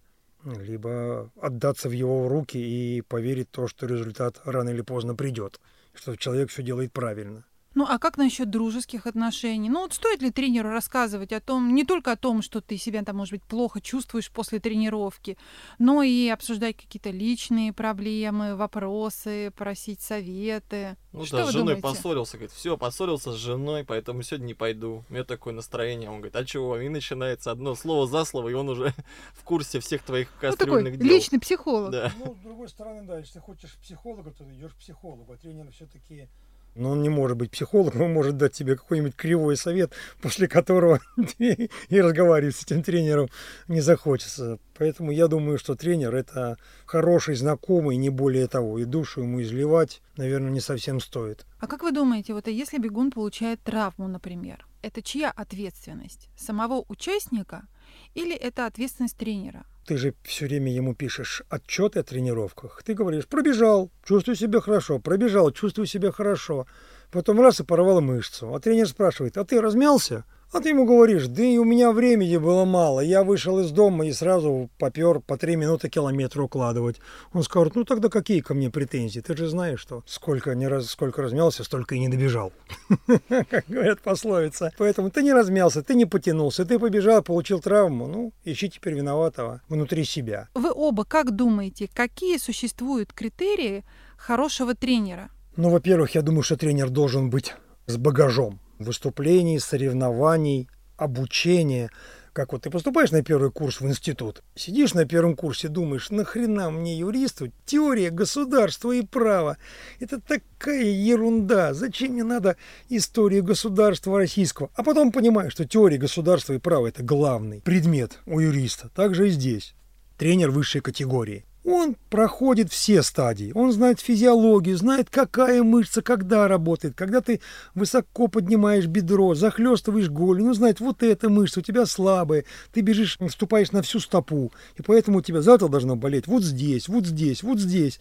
Либо 0.44 1.30
отдаться 1.40 1.88
в 1.88 1.92
его 1.92 2.28
руки 2.28 2.58
и 2.58 3.00
поверить 3.00 3.48
в 3.48 3.52
то, 3.52 3.68
что 3.68 3.86
результат 3.86 4.40
рано 4.44 4.70
или 4.70 4.82
поздно 4.82 5.14
придет, 5.14 5.60
что 5.94 6.16
человек 6.16 6.50
все 6.50 6.64
делает 6.64 6.92
правильно. 6.92 7.44
Ну 7.74 7.86
а 7.88 7.98
как 7.98 8.16
насчет 8.16 8.50
дружеских 8.50 9.06
отношений? 9.06 9.68
Ну 9.68 9.80
вот 9.80 9.92
стоит 9.92 10.22
ли 10.22 10.30
тренеру 10.30 10.70
рассказывать 10.70 11.32
о 11.32 11.40
том, 11.40 11.74
не 11.74 11.84
только 11.84 12.12
о 12.12 12.16
том, 12.16 12.40
что 12.40 12.60
ты 12.60 12.76
себя 12.76 13.02
там, 13.02 13.16
может 13.16 13.32
быть, 13.32 13.42
плохо 13.42 13.80
чувствуешь 13.80 14.30
после 14.30 14.60
тренировки, 14.60 15.36
но 15.78 16.02
и 16.02 16.28
обсуждать 16.28 16.76
какие-то 16.76 17.10
личные 17.10 17.72
проблемы, 17.72 18.54
вопросы, 18.54 19.52
просить 19.56 20.00
советы. 20.00 20.96
Ну 21.12 21.24
что 21.24 21.38
да, 21.38 21.46
с 21.46 21.50
женой 21.50 21.76
думаете? 21.76 21.82
поссорился, 21.82 22.36
говорит, 22.36 22.52
все, 22.52 22.76
поссорился 22.76 23.32
с 23.32 23.36
женой, 23.36 23.84
поэтому 23.84 24.22
сегодня 24.22 24.46
не 24.46 24.54
пойду. 24.54 25.04
У 25.08 25.12
меня 25.12 25.24
такое 25.24 25.52
настроение. 25.52 26.08
Он 26.10 26.16
говорит, 26.16 26.36
а 26.36 26.44
чего? 26.44 26.78
И 26.78 26.88
начинается 26.88 27.50
одно 27.50 27.74
слово 27.74 28.06
за 28.06 28.24
слово, 28.24 28.48
и 28.50 28.54
он 28.54 28.68
уже 28.68 28.94
в 29.34 29.42
курсе 29.42 29.80
всех 29.80 30.02
твоих 30.02 30.28
Ну 30.28 30.34
такой 30.40 30.56
кастрюльных 30.56 30.98
дел. 30.98 31.08
личный 31.08 31.40
психолог. 31.40 31.90
Да. 31.90 32.12
Ну, 32.18 32.34
с 32.34 32.38
другой 32.38 32.68
стороны, 32.68 33.02
да, 33.06 33.18
если 33.18 33.34
ты 33.34 33.40
хочешь 33.40 33.76
психолога, 33.82 34.30
то 34.30 34.44
ты 34.44 34.52
идешь 34.52 34.72
к 34.72 34.76
психологу, 34.76 35.32
а 35.32 35.36
тренер 35.36 35.70
все-таки 35.72 36.28
но 36.74 36.90
он 36.90 37.02
не 37.02 37.08
может 37.08 37.36
быть 37.36 37.50
психологом, 37.50 38.02
он 38.02 38.12
может 38.12 38.36
дать 38.36 38.52
тебе 38.52 38.76
какой-нибудь 38.76 39.14
кривой 39.16 39.56
совет, 39.56 39.92
после 40.20 40.48
которого 40.48 41.00
и 41.38 41.68
разговаривать 41.90 42.56
с 42.56 42.64
этим 42.64 42.82
тренером 42.82 43.28
не 43.68 43.80
захочется. 43.80 44.58
Поэтому 44.76 45.12
я 45.12 45.28
думаю, 45.28 45.58
что 45.58 45.76
тренер 45.76 46.14
это 46.14 46.56
хороший 46.86 47.36
знакомый, 47.36 47.96
не 47.96 48.10
более 48.10 48.48
того. 48.48 48.78
И 48.78 48.84
душу 48.84 49.22
ему 49.22 49.40
изливать, 49.42 50.02
наверное, 50.16 50.50
не 50.50 50.60
совсем 50.60 51.00
стоит. 51.00 51.46
А 51.60 51.66
как 51.66 51.82
вы 51.82 51.92
думаете, 51.92 52.34
вот 52.34 52.48
если 52.48 52.78
бегун 52.78 53.10
получает 53.10 53.60
травму, 53.62 54.08
например, 54.08 54.66
это 54.82 55.00
чья 55.00 55.30
ответственность? 55.30 56.28
Самого 56.36 56.84
участника 56.88 57.66
или 58.14 58.34
это 58.34 58.66
ответственность 58.66 59.16
тренера? 59.16 59.64
Ты 59.86 59.98
же 59.98 60.14
все 60.22 60.46
время 60.46 60.72
ему 60.72 60.94
пишешь 60.94 61.42
отчеты 61.50 62.00
о 62.00 62.02
тренировках. 62.02 62.82
Ты 62.82 62.94
говоришь, 62.94 63.26
пробежал, 63.26 63.90
чувствую 64.02 64.34
себя 64.34 64.60
хорошо, 64.60 64.98
пробежал, 64.98 65.50
чувствую 65.50 65.86
себя 65.86 66.10
хорошо. 66.10 66.66
Потом 67.10 67.40
раз 67.40 67.60
и 67.60 67.64
порвал 67.64 68.00
мышцу. 68.00 68.54
А 68.54 68.60
тренер 68.60 68.88
спрашивает, 68.88 69.36
а 69.36 69.44
ты 69.44 69.60
размялся? 69.60 70.24
А 70.54 70.60
ты 70.60 70.68
ему 70.68 70.84
говоришь, 70.84 71.26
да 71.26 71.42
и 71.42 71.58
у 71.58 71.64
меня 71.64 71.90
времени 71.90 72.36
было 72.36 72.64
мало. 72.64 73.00
Я 73.00 73.24
вышел 73.24 73.58
из 73.58 73.72
дома 73.72 74.06
и 74.06 74.12
сразу 74.12 74.70
попер 74.78 75.18
по 75.18 75.36
три 75.36 75.56
минуты 75.56 75.88
километр 75.88 76.42
укладывать. 76.42 77.00
Он 77.32 77.42
скажет, 77.42 77.74
ну 77.74 77.82
тогда 77.82 78.08
какие 78.08 78.38
ко 78.38 78.54
мне 78.54 78.70
претензии? 78.70 79.18
Ты 79.18 79.36
же 79.36 79.48
знаешь, 79.48 79.80
что 79.80 80.04
сколько, 80.06 80.54
не 80.54 80.68
раз, 80.68 80.86
сколько 80.86 81.22
размялся, 81.22 81.64
столько 81.64 81.96
и 81.96 81.98
не 81.98 82.08
добежал. 82.08 82.52
Как 83.28 83.64
говорят 83.66 84.00
пословица. 84.00 84.70
Поэтому 84.78 85.10
ты 85.10 85.24
не 85.24 85.32
размялся, 85.32 85.82
ты 85.82 85.96
не 85.96 86.06
потянулся, 86.06 86.64
ты 86.64 86.78
побежал, 86.78 87.20
получил 87.22 87.58
травму. 87.58 88.06
Ну, 88.06 88.32
ищи 88.44 88.70
теперь 88.70 88.94
виноватого 88.94 89.60
внутри 89.68 90.04
себя. 90.04 90.50
Вы 90.54 90.70
оба 90.72 91.04
как 91.04 91.32
думаете, 91.32 91.90
какие 91.92 92.36
существуют 92.36 93.12
критерии 93.12 93.84
хорошего 94.16 94.76
тренера? 94.76 95.30
Ну, 95.56 95.70
во-первых, 95.70 96.14
я 96.14 96.22
думаю, 96.22 96.44
что 96.44 96.56
тренер 96.56 96.90
должен 96.90 97.28
быть 97.28 97.56
с 97.86 97.96
багажом 97.96 98.60
выступлений, 98.78 99.58
соревнований, 99.58 100.68
обучения. 100.96 101.90
Как 102.32 102.52
вот 102.52 102.62
ты 102.62 102.70
поступаешь 102.70 103.12
на 103.12 103.22
первый 103.22 103.52
курс 103.52 103.80
в 103.80 103.86
институт, 103.86 104.42
сидишь 104.56 104.92
на 104.92 105.04
первом 105.04 105.36
курсе, 105.36 105.68
думаешь, 105.68 106.10
нахрена 106.10 106.68
мне 106.68 106.98
юристу, 106.98 107.52
теория 107.64 108.10
государства 108.10 108.90
и 108.90 109.02
права. 109.02 109.56
Это 110.00 110.20
такая 110.20 110.82
ерунда. 110.82 111.74
Зачем 111.74 112.12
мне 112.12 112.24
надо 112.24 112.56
историю 112.88 113.44
государства 113.44 114.18
российского? 114.18 114.70
А 114.74 114.82
потом 114.82 115.12
понимаешь, 115.12 115.52
что 115.52 115.64
теория 115.64 115.96
государства 115.96 116.54
и 116.54 116.58
права 116.58 116.88
это 116.88 117.04
главный 117.04 117.60
предмет 117.60 118.18
у 118.26 118.40
юриста. 118.40 118.90
Так 118.96 119.14
же 119.14 119.28
и 119.28 119.30
здесь. 119.30 119.76
Тренер 120.18 120.50
высшей 120.50 120.80
категории. 120.80 121.44
Он 121.64 121.96
проходит 122.10 122.70
все 122.70 123.02
стадии. 123.02 123.50
Он 123.54 123.72
знает 123.72 123.98
физиологию, 123.98 124.76
знает, 124.76 125.08
какая 125.08 125.62
мышца 125.62 126.02
когда 126.02 126.46
работает. 126.46 126.94
Когда 126.94 127.22
ты 127.22 127.40
высоко 127.74 128.28
поднимаешь 128.28 128.86
бедро, 128.86 129.34
захлестываешь 129.34 130.10
голень, 130.10 130.48
он 130.48 130.54
знает, 130.54 130.80
вот 130.80 131.02
эта 131.02 131.30
мышца 131.30 131.60
у 131.60 131.62
тебя 131.62 131.86
слабая. 131.86 132.44
Ты 132.72 132.82
бежишь, 132.82 133.16
вступаешь 133.28 133.72
на 133.72 133.80
всю 133.80 133.98
стопу. 133.98 134.52
И 134.76 134.82
поэтому 134.82 135.18
у 135.18 135.22
тебя 135.22 135.40
завтра 135.40 135.68
должно 135.68 135.96
болеть 135.96 136.26
вот 136.26 136.42
здесь, 136.42 136.86
вот 136.86 137.06
здесь, 137.06 137.42
вот 137.42 137.58
здесь. 137.58 137.98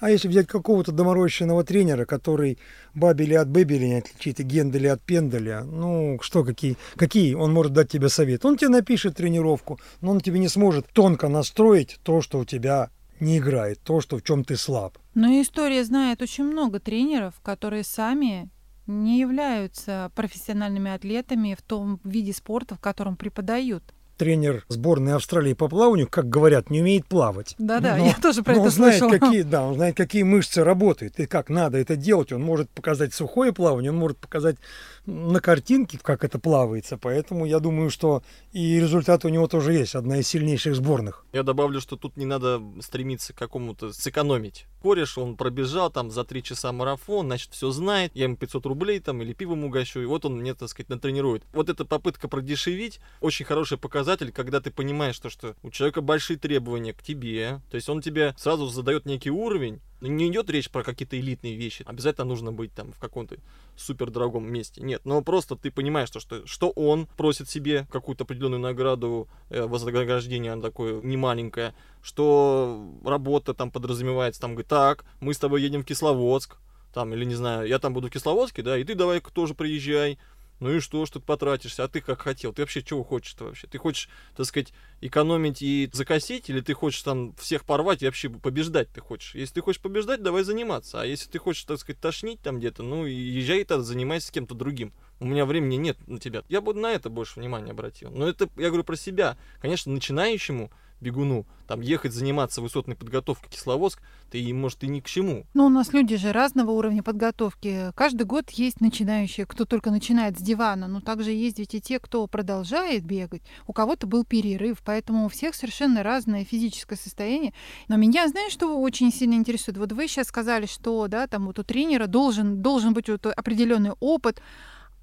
А 0.00 0.10
если 0.10 0.26
взять 0.26 0.48
какого-то 0.48 0.90
доморощенного 0.90 1.62
тренера, 1.62 2.04
который 2.04 2.58
бабели 2.94 3.34
от 3.34 3.48
бэбели 3.48 3.86
не 3.86 3.98
отличит, 3.98 4.40
и 4.40 4.42
генделя 4.42 4.94
от 4.94 5.02
пенделя, 5.02 5.62
ну, 5.62 6.18
что, 6.20 6.42
какие, 6.42 6.76
какие 6.96 7.34
он 7.34 7.52
может 7.52 7.72
дать 7.72 7.90
тебе 7.90 8.08
совет? 8.08 8.44
Он 8.44 8.56
тебе 8.56 8.70
напишет 8.70 9.16
тренировку, 9.16 9.78
но 10.00 10.10
он 10.10 10.20
тебе 10.20 10.40
не 10.40 10.48
сможет 10.48 10.86
тонко 10.92 11.28
настроить 11.28 12.00
то, 12.02 12.20
что 12.22 12.40
у 12.40 12.44
тебя 12.44 12.90
не 13.20 13.38
играет, 13.38 13.80
то, 13.82 14.00
что 14.00 14.16
в 14.18 14.22
чем 14.22 14.44
ты 14.44 14.56
слаб. 14.56 14.98
Но 15.14 15.28
история 15.40 15.84
знает 15.84 16.22
очень 16.22 16.44
много 16.44 16.80
тренеров, 16.80 17.34
которые 17.42 17.84
сами 17.84 18.50
не 18.86 19.18
являются 19.18 20.10
профессиональными 20.14 20.90
атлетами 20.90 21.56
в 21.58 21.62
том 21.62 22.00
виде 22.04 22.32
спорта, 22.32 22.74
в 22.74 22.80
котором 22.80 23.16
преподают. 23.16 23.82
Тренер 24.16 24.64
сборной 24.68 25.14
Австралии 25.14 25.54
по 25.54 25.66
плаванию, 25.68 26.06
как 26.08 26.28
говорят, 26.28 26.70
не 26.70 26.80
умеет 26.82 27.06
плавать. 27.06 27.56
Да-да, 27.58 27.96
Но- 27.96 28.06
я 28.06 28.14
тоже 28.14 28.44
про 28.44 28.52
но 28.52 28.58
это 28.60 28.64
он 28.66 28.70
знает, 28.70 28.98
слышала. 29.00 29.18
какие, 29.18 29.42
да, 29.42 29.64
он 29.66 29.74
знает, 29.74 29.96
какие 29.96 30.22
мышцы 30.22 30.62
работают 30.62 31.18
и 31.18 31.26
как 31.26 31.48
надо 31.48 31.78
это 31.78 31.96
делать. 31.96 32.30
Он 32.32 32.40
может 32.40 32.70
показать 32.70 33.12
сухое 33.12 33.52
плавание, 33.52 33.90
он 33.90 33.96
может 33.98 34.18
показать 34.18 34.56
на 35.06 35.40
картинке, 35.40 35.98
как 36.00 36.24
это 36.24 36.38
плавается. 36.38 36.96
Поэтому 36.96 37.44
я 37.44 37.60
думаю, 37.60 37.90
что 37.90 38.22
и 38.52 38.80
результат 38.80 39.24
у 39.24 39.28
него 39.28 39.46
тоже 39.46 39.72
есть. 39.72 39.94
Одна 39.94 40.18
из 40.18 40.28
сильнейших 40.28 40.74
сборных. 40.74 41.24
Я 41.32 41.42
добавлю, 41.42 41.80
что 41.80 41.96
тут 41.96 42.16
не 42.16 42.26
надо 42.26 42.62
стремиться 42.80 43.32
к 43.32 43.36
какому-то 43.36 43.92
сэкономить. 43.92 44.66
Кореш, 44.82 45.16
он 45.16 45.36
пробежал 45.36 45.90
там 45.90 46.10
за 46.10 46.24
три 46.24 46.42
часа 46.42 46.70
марафон, 46.72 47.26
значит, 47.26 47.52
все 47.52 47.70
знает, 47.70 48.12
я 48.14 48.24
ему 48.24 48.36
500 48.36 48.66
рублей 48.66 49.00
там 49.00 49.22
или 49.22 49.32
пивом 49.32 49.64
угощу, 49.64 50.00
и 50.00 50.04
вот 50.04 50.26
он 50.26 50.38
мне, 50.38 50.54
так 50.54 50.68
сказать, 50.68 50.90
натренирует. 50.90 51.42
Вот 51.54 51.70
эта 51.70 51.86
попытка 51.86 52.28
продешевить 52.28 53.00
очень 53.20 53.46
хороший 53.46 53.78
показатель, 53.78 54.30
когда 54.30 54.60
ты 54.60 54.70
понимаешь, 54.70 55.18
то, 55.18 55.30
что 55.30 55.54
у 55.62 55.70
человека 55.70 56.02
большие 56.02 56.38
требования 56.38 56.92
к 56.92 57.02
тебе, 57.02 57.62
то 57.70 57.76
есть 57.76 57.88
он 57.88 58.02
тебе 58.02 58.34
сразу 58.36 58.66
задает 58.66 59.06
некий 59.06 59.30
уровень, 59.30 59.80
Не 60.08 60.28
идет 60.28 60.50
речь 60.50 60.70
про 60.70 60.82
какие-то 60.82 61.18
элитные 61.18 61.56
вещи. 61.56 61.82
Обязательно 61.86 62.26
нужно 62.26 62.52
быть 62.52 62.72
там 62.72 62.92
в 62.92 62.98
каком-то 62.98 63.36
супер 63.76 64.10
дорогом 64.10 64.50
месте. 64.50 64.80
Нет, 64.80 65.02
но 65.04 65.22
просто 65.22 65.56
ты 65.56 65.70
понимаешь, 65.70 66.08
что, 66.08 66.20
что, 66.20 66.46
что 66.46 66.70
он 66.70 67.06
просит 67.16 67.48
себе 67.48 67.86
какую-то 67.90 68.24
определенную 68.24 68.60
награду, 68.60 69.28
э, 69.50 69.62
вознаграждение 69.62 70.52
она 70.52 70.62
такое 70.62 71.00
немаленькое, 71.02 71.74
что 72.02 72.84
работа 73.04 73.54
там 73.54 73.70
подразумевается, 73.70 74.40
там 74.40 74.52
говорит, 74.52 74.68
так, 74.68 75.04
мы 75.20 75.34
с 75.34 75.38
тобой 75.38 75.62
едем 75.62 75.82
в 75.82 75.86
Кисловодск, 75.86 76.58
там, 76.92 77.12
или 77.12 77.24
не 77.24 77.34
знаю, 77.34 77.66
я 77.66 77.78
там 77.78 77.92
буду 77.92 78.08
в 78.08 78.10
Кисловодске, 78.10 78.62
да, 78.62 78.78
и 78.78 78.84
ты 78.84 78.94
давай 78.94 79.20
тоже 79.20 79.54
приезжай, 79.54 80.18
ну 80.64 80.72
и 80.72 80.80
что, 80.80 81.04
что 81.04 81.20
ты 81.20 81.26
потратишься? 81.26 81.84
А 81.84 81.88
ты 81.88 82.00
как 82.00 82.22
хотел? 82.22 82.54
Ты 82.54 82.62
вообще 82.62 82.82
чего 82.82 83.04
хочешь-то 83.04 83.44
вообще? 83.44 83.66
Ты 83.66 83.76
хочешь, 83.76 84.08
так 84.34 84.46
сказать, 84.46 84.72
экономить 85.02 85.60
и 85.60 85.90
закосить? 85.92 86.48
Или 86.48 86.62
ты 86.62 86.72
хочешь 86.72 87.02
там 87.02 87.34
всех 87.34 87.66
порвать 87.66 88.02
и 88.02 88.06
вообще 88.06 88.30
побеждать 88.30 88.88
ты 88.90 89.02
хочешь? 89.02 89.34
Если 89.34 89.56
ты 89.56 89.60
хочешь 89.60 89.82
побеждать, 89.82 90.22
давай 90.22 90.42
заниматься. 90.42 91.02
А 91.02 91.04
если 91.04 91.28
ты 91.28 91.38
хочешь, 91.38 91.64
так 91.64 91.78
сказать, 91.78 92.00
тошнить 92.00 92.40
там 92.40 92.60
где-то, 92.60 92.82
ну 92.82 93.04
езжай 93.04 93.62
тогда, 93.64 93.84
занимайся 93.84 94.28
с 94.28 94.30
кем-то 94.30 94.54
другим. 94.54 94.94
У 95.20 95.26
меня 95.26 95.44
времени 95.44 95.76
нет 95.76 95.98
на 96.08 96.18
тебя. 96.18 96.44
Я 96.48 96.62
бы 96.62 96.72
на 96.72 96.92
это 96.92 97.10
больше 97.10 97.40
внимания 97.40 97.72
обратил. 97.72 98.10
Но 98.10 98.26
это, 98.26 98.48
я 98.56 98.68
говорю 98.68 98.84
про 98.84 98.96
себя. 98.96 99.36
Конечно, 99.60 99.92
начинающему 99.92 100.70
бегуну, 101.00 101.46
там 101.66 101.80
ехать 101.80 102.12
заниматься 102.12 102.60
высотной 102.60 102.96
подготовкой 102.96 103.50
Кисловодск, 103.50 104.02
ты, 104.30 104.52
может, 104.52 104.82
и 104.84 104.88
ни 104.88 105.00
к 105.00 105.06
чему. 105.06 105.46
Но 105.54 105.66
у 105.66 105.68
нас 105.68 105.92
люди 105.92 106.16
же 106.16 106.32
разного 106.32 106.72
уровня 106.72 107.02
подготовки. 107.02 107.92
Каждый 107.94 108.24
год 108.24 108.50
есть 108.50 108.80
начинающие, 108.80 109.46
кто 109.46 109.64
только 109.64 109.90
начинает 109.90 110.38
с 110.38 110.42
дивана, 110.42 110.88
но 110.88 111.00
также 111.00 111.30
есть 111.30 111.58
ведь 111.58 111.74
и 111.74 111.80
те, 111.80 111.98
кто 111.98 112.26
продолжает 112.26 113.04
бегать. 113.04 113.42
У 113.66 113.72
кого-то 113.72 114.06
был 114.06 114.24
перерыв, 114.24 114.82
поэтому 114.84 115.26
у 115.26 115.28
всех 115.28 115.54
совершенно 115.54 116.02
разное 116.02 116.44
физическое 116.44 116.96
состояние. 116.96 117.54
Но 117.88 117.96
меня, 117.96 118.28
знаешь, 118.28 118.52
что 118.52 118.78
очень 118.78 119.12
сильно 119.12 119.34
интересует? 119.34 119.78
Вот 119.78 119.92
вы 119.92 120.08
сейчас 120.08 120.28
сказали, 120.28 120.66
что 120.66 121.06
да, 121.08 121.26
там 121.26 121.46
вот 121.46 121.58
у 121.58 121.64
тренера 121.64 122.06
должен, 122.06 122.60
должен 122.62 122.92
быть 122.92 123.08
вот 123.08 123.26
определенный 123.26 123.92
опыт. 124.00 124.40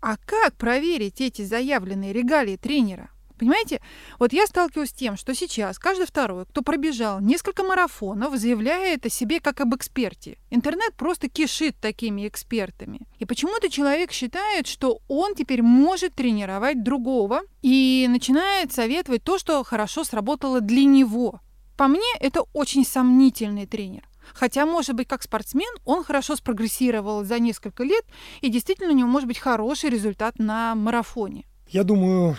А 0.01 0.17
как 0.17 0.55
проверить 0.55 1.21
эти 1.21 1.43
заявленные 1.43 2.11
регалии 2.11 2.57
тренера? 2.57 3.11
Понимаете? 3.41 3.81
Вот 4.19 4.33
я 4.33 4.45
сталкиваюсь 4.45 4.91
с 4.91 4.93
тем, 4.93 5.17
что 5.17 5.33
сейчас 5.33 5.79
каждый 5.79 6.05
второй, 6.05 6.45
кто 6.45 6.61
пробежал 6.61 7.19
несколько 7.21 7.63
марафонов, 7.63 8.37
заявляет 8.37 9.07
о 9.07 9.09
себе 9.09 9.39
как 9.39 9.61
об 9.61 9.73
эксперте. 9.73 10.37
Интернет 10.51 10.93
просто 10.95 11.27
кишит 11.27 11.75
такими 11.81 12.27
экспертами. 12.27 13.07
И 13.17 13.25
почему-то 13.25 13.71
человек 13.71 14.11
считает, 14.11 14.67
что 14.67 14.99
он 15.07 15.33
теперь 15.33 15.63
может 15.63 16.13
тренировать 16.13 16.83
другого 16.83 17.41
и 17.63 18.05
начинает 18.07 18.71
советовать 18.71 19.23
то, 19.23 19.39
что 19.39 19.63
хорошо 19.63 20.03
сработало 20.03 20.61
для 20.61 20.83
него. 20.83 21.39
По 21.77 21.87
мне, 21.87 22.13
это 22.19 22.43
очень 22.53 22.85
сомнительный 22.85 23.65
тренер. 23.65 24.03
Хотя, 24.35 24.67
может 24.67 24.95
быть, 24.95 25.07
как 25.07 25.23
спортсмен, 25.23 25.73
он 25.83 26.03
хорошо 26.03 26.35
спрогрессировал 26.35 27.23
за 27.23 27.39
несколько 27.39 27.83
лет, 27.83 28.05
и 28.41 28.49
действительно 28.49 28.91
у 28.91 28.95
него 28.95 29.09
может 29.09 29.27
быть 29.27 29.39
хороший 29.39 29.89
результат 29.89 30.37
на 30.37 30.75
марафоне. 30.75 31.47
Я 31.69 31.83
думаю, 31.83 32.37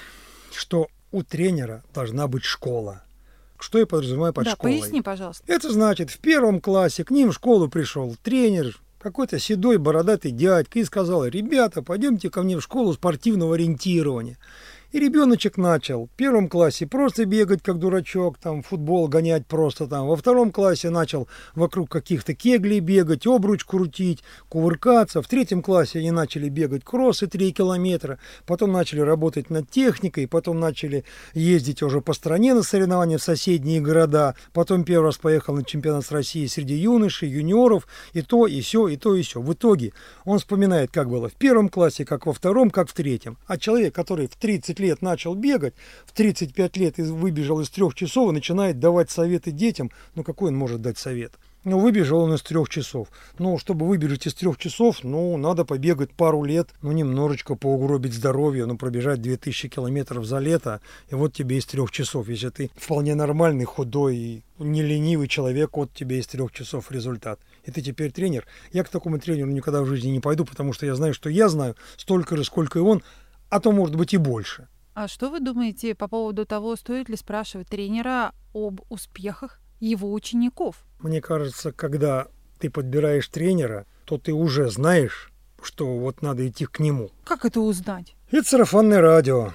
что 0.54 0.88
у 1.10 1.22
тренера 1.22 1.82
должна 1.94 2.26
быть 2.28 2.44
школа. 2.44 3.02
Что 3.58 3.78
я 3.78 3.86
подразумеваю 3.86 4.32
под 4.32 4.44
да, 4.44 4.50
школой? 4.52 4.80
поясни, 4.80 5.02
пожалуйста. 5.02 5.44
Это 5.46 5.70
значит, 5.70 6.10
в 6.10 6.18
первом 6.18 6.60
классе 6.60 7.04
к 7.04 7.10
ним 7.10 7.30
в 7.30 7.34
школу 7.34 7.68
пришел 7.68 8.16
тренер, 8.22 8.76
какой-то 8.98 9.38
седой 9.38 9.78
бородатый 9.78 10.30
дядька 10.30 10.78
и 10.78 10.84
сказал, 10.84 11.26
ребята, 11.26 11.82
пойдемте 11.82 12.30
ко 12.30 12.42
мне 12.42 12.56
в 12.56 12.62
школу 12.62 12.92
спортивного 12.92 13.54
ориентирования. 13.54 14.38
И 14.92 15.00
ребеночек 15.00 15.56
начал 15.56 16.04
в 16.04 16.10
первом 16.10 16.50
классе 16.50 16.86
просто 16.86 17.24
бегать 17.24 17.62
как 17.62 17.78
дурачок, 17.78 18.36
там 18.36 18.62
футбол 18.62 19.08
гонять 19.08 19.46
просто 19.46 19.86
там. 19.86 20.06
Во 20.06 20.16
втором 20.16 20.52
классе 20.52 20.90
начал 20.90 21.28
вокруг 21.54 21.88
каких-то 21.88 22.34
кеглей 22.34 22.80
бегать, 22.80 23.26
обруч 23.26 23.64
крутить, 23.64 24.22
кувыркаться. 24.50 25.22
В 25.22 25.28
третьем 25.28 25.62
классе 25.62 26.00
они 26.00 26.10
начали 26.10 26.50
бегать 26.50 26.84
кроссы 26.84 27.26
3 27.26 27.52
километра. 27.52 28.18
Потом 28.44 28.70
начали 28.70 29.00
работать 29.00 29.48
над 29.48 29.70
техникой, 29.70 30.28
потом 30.28 30.60
начали 30.60 31.04
ездить 31.32 31.82
уже 31.82 32.02
по 32.02 32.12
стране 32.12 32.52
на 32.52 32.62
соревнования 32.62 33.16
в 33.16 33.22
соседние 33.22 33.80
города. 33.80 34.34
Потом 34.52 34.84
первый 34.84 35.06
раз 35.06 35.16
поехал 35.16 35.54
на 35.54 35.64
чемпионат 35.64 36.12
России 36.12 36.44
среди 36.44 36.74
юношей, 36.74 37.30
юниоров. 37.30 37.88
И 38.12 38.20
то, 38.20 38.46
и 38.46 38.60
все, 38.60 38.88
и 38.88 38.98
то, 38.98 39.14
и 39.14 39.22
все. 39.22 39.40
В 39.40 39.54
итоге 39.54 39.94
он 40.26 40.38
вспоминает, 40.38 40.90
как 40.90 41.08
было 41.08 41.30
в 41.30 41.34
первом 41.34 41.70
классе, 41.70 42.04
как 42.04 42.26
во 42.26 42.34
втором, 42.34 42.68
как 42.68 42.90
в 42.90 42.92
третьем. 42.92 43.38
А 43.46 43.56
человек, 43.56 43.94
который 43.94 44.28
в 44.28 44.36
30 44.36 44.81
лет 44.82 45.00
начал 45.00 45.34
бегать, 45.34 45.74
в 46.04 46.12
35 46.12 46.76
лет 46.76 46.98
выбежал 46.98 47.60
из 47.60 47.70
трех 47.70 47.94
часов 47.94 48.30
и 48.30 48.34
начинает 48.34 48.78
давать 48.78 49.10
советы 49.10 49.50
детям, 49.50 49.90
ну 50.14 50.24
какой 50.24 50.50
он 50.50 50.56
может 50.56 50.82
дать 50.82 50.98
совет? 50.98 51.32
Ну, 51.64 51.78
выбежал 51.78 52.22
он 52.22 52.34
из 52.34 52.42
трех 52.42 52.68
часов. 52.68 53.06
Ну, 53.38 53.56
чтобы 53.56 53.86
выбежать 53.86 54.26
из 54.26 54.34
трех 54.34 54.58
часов, 54.58 55.04
ну, 55.04 55.36
надо 55.36 55.64
побегать 55.64 56.10
пару 56.10 56.42
лет, 56.42 56.70
ну, 56.82 56.90
немножечко 56.90 57.54
поугробить 57.54 58.14
здоровье, 58.14 58.66
ну, 58.66 58.76
пробежать 58.76 59.22
2000 59.22 59.68
километров 59.68 60.24
за 60.24 60.40
лето, 60.40 60.80
и 61.08 61.14
вот 61.14 61.34
тебе 61.34 61.58
из 61.58 61.66
трех 61.66 61.92
часов. 61.92 62.28
Если 62.28 62.48
ты 62.48 62.70
вполне 62.74 63.14
нормальный, 63.14 63.64
худой 63.64 64.16
и 64.16 64.42
не 64.58 64.82
ленивый 64.82 65.28
человек, 65.28 65.76
вот 65.76 65.92
тебе 65.94 66.18
из 66.18 66.26
трех 66.26 66.50
часов 66.50 66.90
результат. 66.90 67.38
И 67.64 67.70
ты 67.70 67.80
теперь 67.80 68.10
тренер. 68.10 68.44
Я 68.72 68.82
к 68.82 68.88
такому 68.88 69.20
тренеру 69.20 69.50
никогда 69.50 69.82
в 69.82 69.86
жизни 69.86 70.10
не 70.10 70.20
пойду, 70.20 70.44
потому 70.44 70.72
что 70.72 70.84
я 70.84 70.96
знаю, 70.96 71.14
что 71.14 71.28
я 71.30 71.48
знаю 71.48 71.76
столько 71.96 72.36
же, 72.36 72.42
сколько 72.42 72.80
и 72.80 72.82
он, 72.82 73.04
а 73.50 73.60
то, 73.60 73.70
может 73.70 73.94
быть, 73.94 74.14
и 74.14 74.16
больше. 74.16 74.66
А 74.94 75.08
что 75.08 75.30
вы 75.30 75.40
думаете 75.40 75.94
по 75.94 76.06
поводу 76.06 76.44
того, 76.44 76.76
стоит 76.76 77.08
ли 77.08 77.16
спрашивать 77.16 77.68
тренера 77.68 78.32
об 78.52 78.82
успехах 78.90 79.58
его 79.80 80.12
учеников? 80.12 80.84
Мне 81.00 81.22
кажется, 81.22 81.72
когда 81.72 82.28
ты 82.58 82.68
подбираешь 82.68 83.26
тренера, 83.28 83.86
то 84.04 84.18
ты 84.18 84.34
уже 84.34 84.70
знаешь, 84.70 85.32
что 85.62 85.96
вот 85.96 86.20
надо 86.20 86.46
идти 86.46 86.66
к 86.66 86.78
нему. 86.78 87.10
Как 87.24 87.46
это 87.46 87.60
узнать? 87.60 88.14
Это 88.30 88.46
сарафанное 88.46 89.00
радио. 89.00 89.52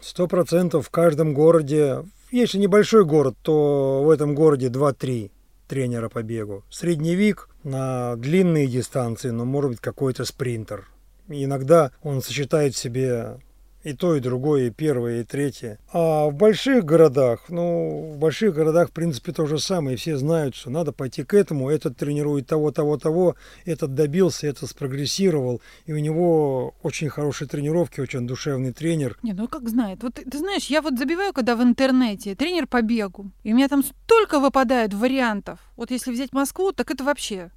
Сто 0.00 0.26
процентов 0.26 0.86
в 0.86 0.90
каждом 0.90 1.34
городе. 1.34 2.06
Если 2.30 2.56
небольшой 2.56 3.04
город, 3.04 3.36
то 3.42 4.02
в 4.02 4.08
этом 4.08 4.34
городе 4.34 4.68
2-3 4.68 5.30
тренера 5.68 6.08
по 6.08 6.22
бегу. 6.22 6.64
Средневик 6.70 7.50
на 7.64 8.16
длинные 8.16 8.66
дистанции, 8.66 9.28
но 9.28 9.44
может 9.44 9.72
быть 9.72 9.80
какой-то 9.80 10.24
спринтер. 10.24 10.88
иногда 11.28 11.92
он 12.02 12.22
сочетает 12.22 12.74
в 12.74 12.78
себе 12.78 13.40
и 13.82 13.92
то, 13.94 14.14
и 14.14 14.20
другое, 14.20 14.66
и 14.66 14.70
первое, 14.70 15.20
и 15.20 15.24
третье. 15.24 15.78
А 15.92 16.26
в 16.26 16.34
больших 16.34 16.84
городах, 16.84 17.44
ну, 17.48 18.12
в 18.14 18.18
больших 18.18 18.54
городах, 18.54 18.90
в 18.90 18.92
принципе, 18.92 19.32
то 19.32 19.46
же 19.46 19.58
самое. 19.58 19.96
Все 19.96 20.16
знают, 20.16 20.54
что 20.54 20.70
надо 20.70 20.92
пойти 20.92 21.24
к 21.24 21.34
этому. 21.34 21.70
Этот 21.70 21.96
тренирует 21.96 22.46
того, 22.46 22.70
того, 22.72 22.98
того. 22.98 23.36
Этот 23.64 23.94
добился, 23.94 24.46
этот 24.46 24.68
спрогрессировал. 24.68 25.60
И 25.86 25.92
у 25.92 25.98
него 25.98 26.74
очень 26.82 27.08
хорошие 27.08 27.48
тренировки, 27.48 28.00
очень 28.00 28.26
душевный 28.26 28.72
тренер. 28.72 29.18
Не, 29.22 29.32
ну 29.32 29.48
как 29.48 29.68
знает. 29.68 30.02
Вот 30.02 30.14
ты 30.14 30.38
знаешь, 30.38 30.66
я 30.66 30.82
вот 30.82 30.98
забиваю, 30.98 31.32
когда 31.32 31.56
в 31.56 31.62
интернете 31.62 32.34
тренер 32.34 32.66
по 32.66 32.82
бегу. 32.82 33.30
И 33.42 33.52
у 33.52 33.56
меня 33.56 33.68
там 33.68 33.82
столько 33.82 34.40
выпадает 34.40 34.94
вариантов. 34.94 35.58
Вот 35.76 35.90
если 35.90 36.12
взять 36.12 36.32
Москву, 36.32 36.72
так 36.72 36.90
это 36.90 37.04
вообще 37.04 37.50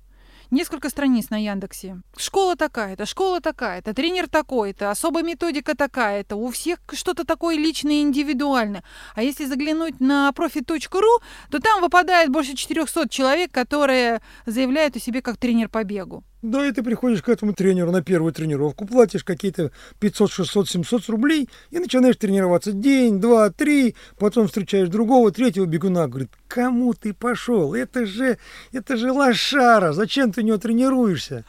несколько 0.53 0.89
страниц 0.89 1.29
на 1.29 1.43
Яндексе. 1.43 2.01
Школа 2.15 2.55
такая-то, 2.55 3.05
школа 3.05 3.41
такая-то, 3.41 3.93
тренер 3.93 4.29
такой-то, 4.29 4.91
особая 4.91 5.23
методика 5.23 5.75
такая-то. 5.75 6.35
У 6.35 6.49
всех 6.51 6.79
что-то 6.93 7.25
такое 7.25 7.57
личное 7.57 7.95
и 7.95 8.01
индивидуальное. 8.01 8.83
А 9.15 9.23
если 9.23 9.45
заглянуть 9.45 9.99
на 9.99 10.31
профи.ру, 10.31 11.19
то 11.51 11.59
там 11.59 11.81
выпадает 11.81 12.29
больше 12.29 12.55
400 12.55 13.09
человек, 13.09 13.51
которые 13.51 14.21
заявляют 14.45 14.95
о 14.95 14.99
себе 14.99 15.21
как 15.21 15.37
тренер 15.37 15.69
по 15.69 15.83
бегу. 15.83 16.23
Да, 16.43 16.67
и 16.67 16.73
ты 16.73 16.83
приходишь 16.83 17.23
к 17.23 17.29
этому 17.29 17.53
тренеру 17.53 17.91
на 17.91 18.03
первую 18.03 18.33
тренировку, 18.33 18.85
платишь 18.85 19.23
какие-то 19.23 19.71
500, 19.99 20.29
600, 20.29 20.69
700 20.69 21.07
рублей 21.07 21.49
и 21.71 21.79
начинаешь 21.79 22.17
тренироваться 22.17 22.73
день, 22.73 23.21
два, 23.21 23.49
три, 23.49 23.95
потом 24.19 24.47
встречаешь 24.47 24.89
другого, 24.89 25.31
третьего 25.31 25.65
бегуна, 25.65 26.09
говорит, 26.09 26.31
кому 26.49 26.93
ты 26.95 27.13
пошел? 27.13 27.73
Это 27.73 28.05
же, 28.05 28.37
это 28.73 28.97
же 28.97 29.13
лошара, 29.13 29.93
зачем 29.93 30.33
ты 30.33 30.41
у 30.41 30.43
него 30.43 30.57
тренируешься? 30.57 31.45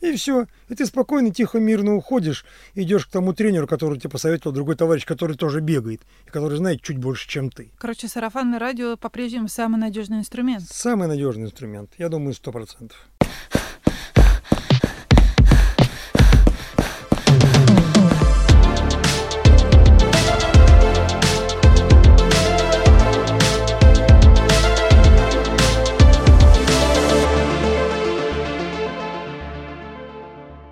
И 0.00 0.14
все. 0.14 0.46
И 0.68 0.76
ты 0.76 0.86
спокойно, 0.86 1.34
тихо, 1.34 1.58
мирно 1.58 1.96
уходишь, 1.96 2.44
идешь 2.76 3.06
к 3.06 3.10
тому 3.10 3.32
тренеру, 3.32 3.66
который 3.66 3.98
тебе 3.98 4.10
посоветовал 4.10 4.54
другой 4.54 4.76
товарищ, 4.76 5.04
который 5.04 5.36
тоже 5.36 5.60
бегает, 5.60 6.02
и 6.28 6.30
который 6.30 6.58
знает 6.58 6.80
чуть 6.82 6.98
больше, 6.98 7.28
чем 7.28 7.50
ты. 7.50 7.72
Короче, 7.78 8.06
сарафанное 8.06 8.60
радио 8.60 8.96
по-прежнему 8.96 9.48
самый 9.48 9.80
надежный 9.80 10.18
инструмент. 10.18 10.62
Самый 10.70 11.08
надежный 11.08 11.46
инструмент. 11.46 11.90
Я 11.98 12.08
думаю, 12.08 12.34
сто 12.34 12.52
процентов. 12.52 13.08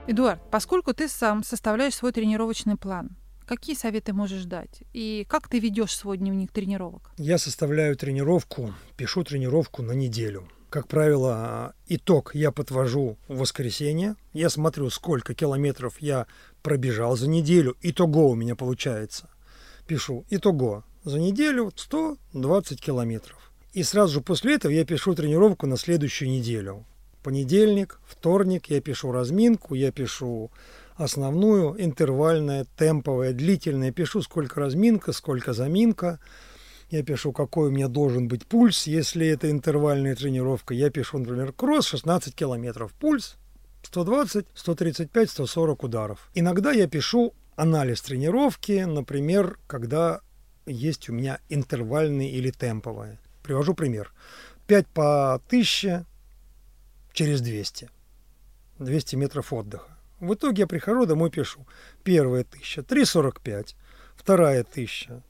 Эдуард, 0.09 0.41
поскольку 0.53 0.95
ты 0.95 1.09
сам 1.09 1.43
составляешь 1.43 1.97
свой 1.97 2.13
тренировочный 2.13 2.77
план, 2.77 3.17
какие 3.45 3.75
советы 3.75 4.13
можешь 4.13 4.45
дать? 4.45 4.85
И 4.93 5.27
как 5.29 5.49
ты 5.49 5.59
ведешь 5.59 5.97
свой 5.97 6.17
дневник 6.17 6.53
тренировок? 6.53 7.11
Я 7.19 7.39
составляю 7.39 7.97
тренировку, 7.97 8.73
пишу 8.97 9.25
тренировку 9.25 9.83
на 9.83 9.93
неделю. 9.93 10.49
Как 10.71 10.87
правило, 10.87 11.75
итог 11.89 12.37
я 12.37 12.53
подвожу 12.53 13.19
в 13.27 13.39
воскресенье. 13.39 14.15
Я 14.33 14.49
смотрю, 14.49 14.91
сколько 14.91 15.35
километров 15.35 15.97
я 15.99 16.27
пробежал 16.63 17.17
за 17.17 17.29
неделю. 17.29 17.77
Итого 17.83 18.31
у 18.31 18.37
меня 18.37 18.55
получается. 18.55 19.29
Пишу 19.89 20.25
итого 20.31 20.85
за 21.03 21.19
неделю 21.19 21.73
120 21.75 22.81
километров. 22.81 23.53
И 23.73 23.83
сразу 23.83 24.15
же 24.15 24.21
после 24.21 24.55
этого 24.55 24.71
я 24.71 24.85
пишу 24.85 25.15
тренировку 25.17 25.67
на 25.67 25.77
следующую 25.77 26.31
неделю. 26.31 26.87
Понедельник, 27.27 27.99
вторник 28.07 28.67
я 28.67 28.81
пишу 28.81 29.11
разминку, 29.11 29.75
я 29.75 29.91
пишу 29.91 30.53
основную, 30.95 31.75
интервальная, 31.85 32.69
темповая, 32.79 33.33
длительная. 33.33 33.91
Пишу, 33.91 34.23
сколько 34.23 34.61
разминка, 34.61 35.11
сколько 35.11 35.53
заминка. 35.53 36.21
Я 36.89 37.03
пишу, 37.03 37.33
какой 37.33 37.67
у 37.67 37.71
меня 37.73 37.89
должен 37.89 38.29
быть 38.29 38.47
пульс. 38.47 38.87
Если 38.87 39.27
это 39.27 39.51
интервальная 39.51 40.15
тренировка, 40.15 40.73
я 40.73 40.89
пишу, 40.89 41.19
например, 41.19 41.53
кросс 41.53 41.89
16 41.89 42.33
километров. 42.33 42.93
Пульс 42.93 43.39
120, 43.83 44.47
135, 44.55 45.29
140 45.29 45.83
ударов. 45.83 46.31
Иногда 46.33 46.71
я 46.71 46.87
пишу 46.87 47.35
анализ 47.57 48.03
тренировки, 48.03 48.85
например, 48.85 49.59
когда 49.67 50.21
есть 50.65 51.09
у 51.09 51.13
меня 51.13 51.41
интервальные 51.49 52.31
или 52.31 52.53
темповые. 52.53 53.19
Привожу 53.43 53.75
пример. 53.75 54.13
5 54.69 54.87
по 54.87 55.35
1000 55.35 56.07
через 57.17 57.41
200. 57.41 57.89
200 58.79 59.17
метров 59.17 59.53
отдыха. 59.53 59.97
В 60.21 60.35
итоге 60.35 60.61
я 60.61 60.67
прихожу 60.67 61.07
домой, 61.07 61.31
пишу. 61.31 61.67
Первая 62.05 62.45
тысяча 62.45 62.83
3,45, 62.83 63.75
вторая 64.15 64.65
тысяча 64.65 65.23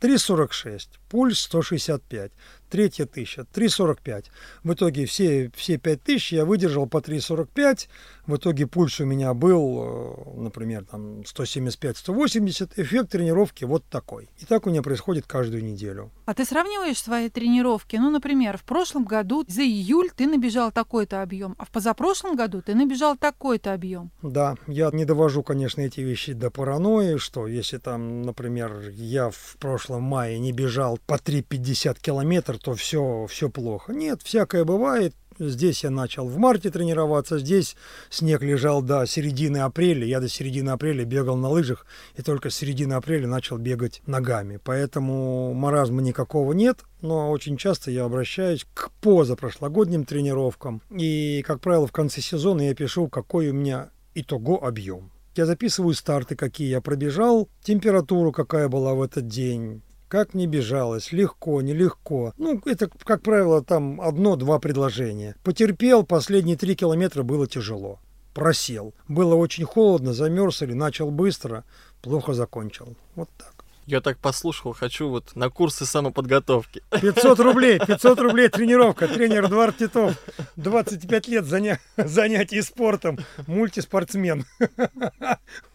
3,46, 0.00 0.88
пульс 1.08 1.40
165, 1.40 2.32
третья 2.72 3.04
тысяча 3.04 3.42
3,45. 3.42 4.24
В 4.64 4.72
итоге 4.72 5.04
все, 5.04 5.50
все 5.54 5.76
5 5.76 6.02
тысяч 6.02 6.32
я 6.32 6.46
выдержал 6.46 6.86
по 6.86 6.98
3,45. 6.98 7.88
В 8.26 8.36
итоге 8.36 8.66
пульс 8.66 8.98
у 9.00 9.04
меня 9.04 9.34
был, 9.34 10.36
э, 10.36 10.40
например, 10.40 10.86
там 10.90 11.20
175-180. 11.20 12.72
Эффект 12.76 13.10
тренировки 13.10 13.64
вот 13.64 13.84
такой. 13.90 14.30
И 14.38 14.46
так 14.46 14.66
у 14.66 14.70
меня 14.70 14.80
происходит 14.80 15.26
каждую 15.26 15.62
неделю. 15.62 16.10
А 16.24 16.32
ты 16.32 16.46
сравниваешь 16.46 17.02
свои 17.02 17.28
тренировки? 17.28 17.96
Ну, 17.96 18.10
например, 18.10 18.56
в 18.56 18.62
прошлом 18.62 19.04
году 19.04 19.44
за 19.46 19.62
июль 19.62 20.10
ты 20.16 20.26
набежал 20.26 20.72
такой-то 20.72 21.20
объем, 21.20 21.54
а 21.58 21.66
в 21.66 21.70
позапрошлом 21.70 22.36
году 22.36 22.62
ты 22.62 22.74
набежал 22.74 23.16
такой-то 23.18 23.74
объем. 23.74 24.10
Да, 24.22 24.54
я 24.66 24.90
не 24.92 25.04
довожу, 25.04 25.42
конечно, 25.42 25.82
эти 25.82 26.00
вещи 26.00 26.32
до 26.32 26.50
паранойи, 26.50 27.18
что 27.18 27.46
если 27.46 27.76
там, 27.76 28.22
например, 28.22 28.88
я 28.90 29.28
в 29.28 29.56
прошлом 29.58 30.04
мае 30.04 30.38
не 30.38 30.52
бежал 30.52 30.98
по 31.06 31.14
3,50 31.14 32.00
километр, 32.00 32.61
то 32.62 32.74
все, 32.74 33.26
все 33.28 33.50
плохо. 33.50 33.92
Нет, 33.92 34.22
всякое 34.22 34.64
бывает. 34.64 35.14
Здесь 35.38 35.82
я 35.82 35.90
начал 35.90 36.28
в 36.28 36.36
марте 36.36 36.70
тренироваться, 36.70 37.38
здесь 37.38 37.74
снег 38.10 38.42
лежал 38.42 38.82
до 38.82 39.06
середины 39.06 39.58
апреля. 39.58 40.06
Я 40.06 40.20
до 40.20 40.28
середины 40.28 40.70
апреля 40.70 41.04
бегал 41.04 41.36
на 41.36 41.48
лыжах 41.48 41.86
и 42.16 42.22
только 42.22 42.50
с 42.50 42.54
середины 42.54 42.92
апреля 42.94 43.26
начал 43.26 43.58
бегать 43.58 44.02
ногами. 44.06 44.60
Поэтому 44.62 45.54
маразма 45.54 46.02
никакого 46.02 46.52
нет, 46.52 46.80
но 47.00 47.30
очень 47.30 47.56
часто 47.56 47.90
я 47.90 48.04
обращаюсь 48.04 48.66
к 48.74 48.90
позапрошлогодним 49.00 50.04
тренировкам. 50.04 50.82
И, 50.90 51.42
как 51.46 51.60
правило, 51.60 51.86
в 51.86 51.92
конце 51.92 52.20
сезона 52.20 52.62
я 52.62 52.74
пишу, 52.74 53.08
какой 53.08 53.50
у 53.50 53.54
меня 53.54 53.90
итого 54.14 54.62
объем. 54.62 55.10
Я 55.34 55.46
записываю 55.46 55.94
старты, 55.94 56.36
какие 56.36 56.68
я 56.68 56.82
пробежал, 56.82 57.48
температуру, 57.62 58.32
какая 58.32 58.68
была 58.68 58.92
в 58.92 59.00
этот 59.00 59.28
день, 59.28 59.82
как 60.12 60.34
мне 60.34 60.46
бежалось, 60.46 61.10
легко, 61.10 61.62
нелегко. 61.62 62.34
Ну, 62.36 62.60
это, 62.66 62.90
как 63.02 63.22
правило, 63.22 63.64
там 63.64 63.98
одно-два 63.98 64.58
предложения. 64.58 65.36
Потерпел, 65.42 66.04
последние 66.04 66.58
три 66.58 66.74
километра 66.76 67.22
было 67.22 67.46
тяжело. 67.46 67.98
Просел. 68.34 68.92
Было 69.08 69.36
очень 69.36 69.64
холодно, 69.64 70.12
замерз 70.12 70.60
или 70.60 70.74
начал 70.74 71.10
быстро, 71.10 71.64
плохо 72.02 72.34
закончил. 72.34 72.94
Вот 73.14 73.30
так. 73.38 73.61
Я 73.86 74.00
так 74.00 74.18
послушал, 74.18 74.72
хочу 74.72 75.08
вот 75.08 75.34
на 75.34 75.50
курсы 75.50 75.84
самоподготовки. 75.86 76.82
500 76.90 77.40
рублей, 77.40 77.80
500 77.80 78.20
рублей 78.20 78.48
тренировка. 78.48 79.08
Тренер 79.08 79.46
Эдуард 79.46 79.76
Титов. 79.76 80.16
25 80.56 81.28
лет 81.28 81.44
заня... 81.44 81.80
занятий 81.96 82.62
спортом. 82.62 83.18
Мультиспортсмен. 83.48 84.44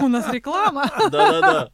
У 0.00 0.08
нас 0.08 0.32
реклама. 0.32 0.88
Да-да-да. 1.10 1.70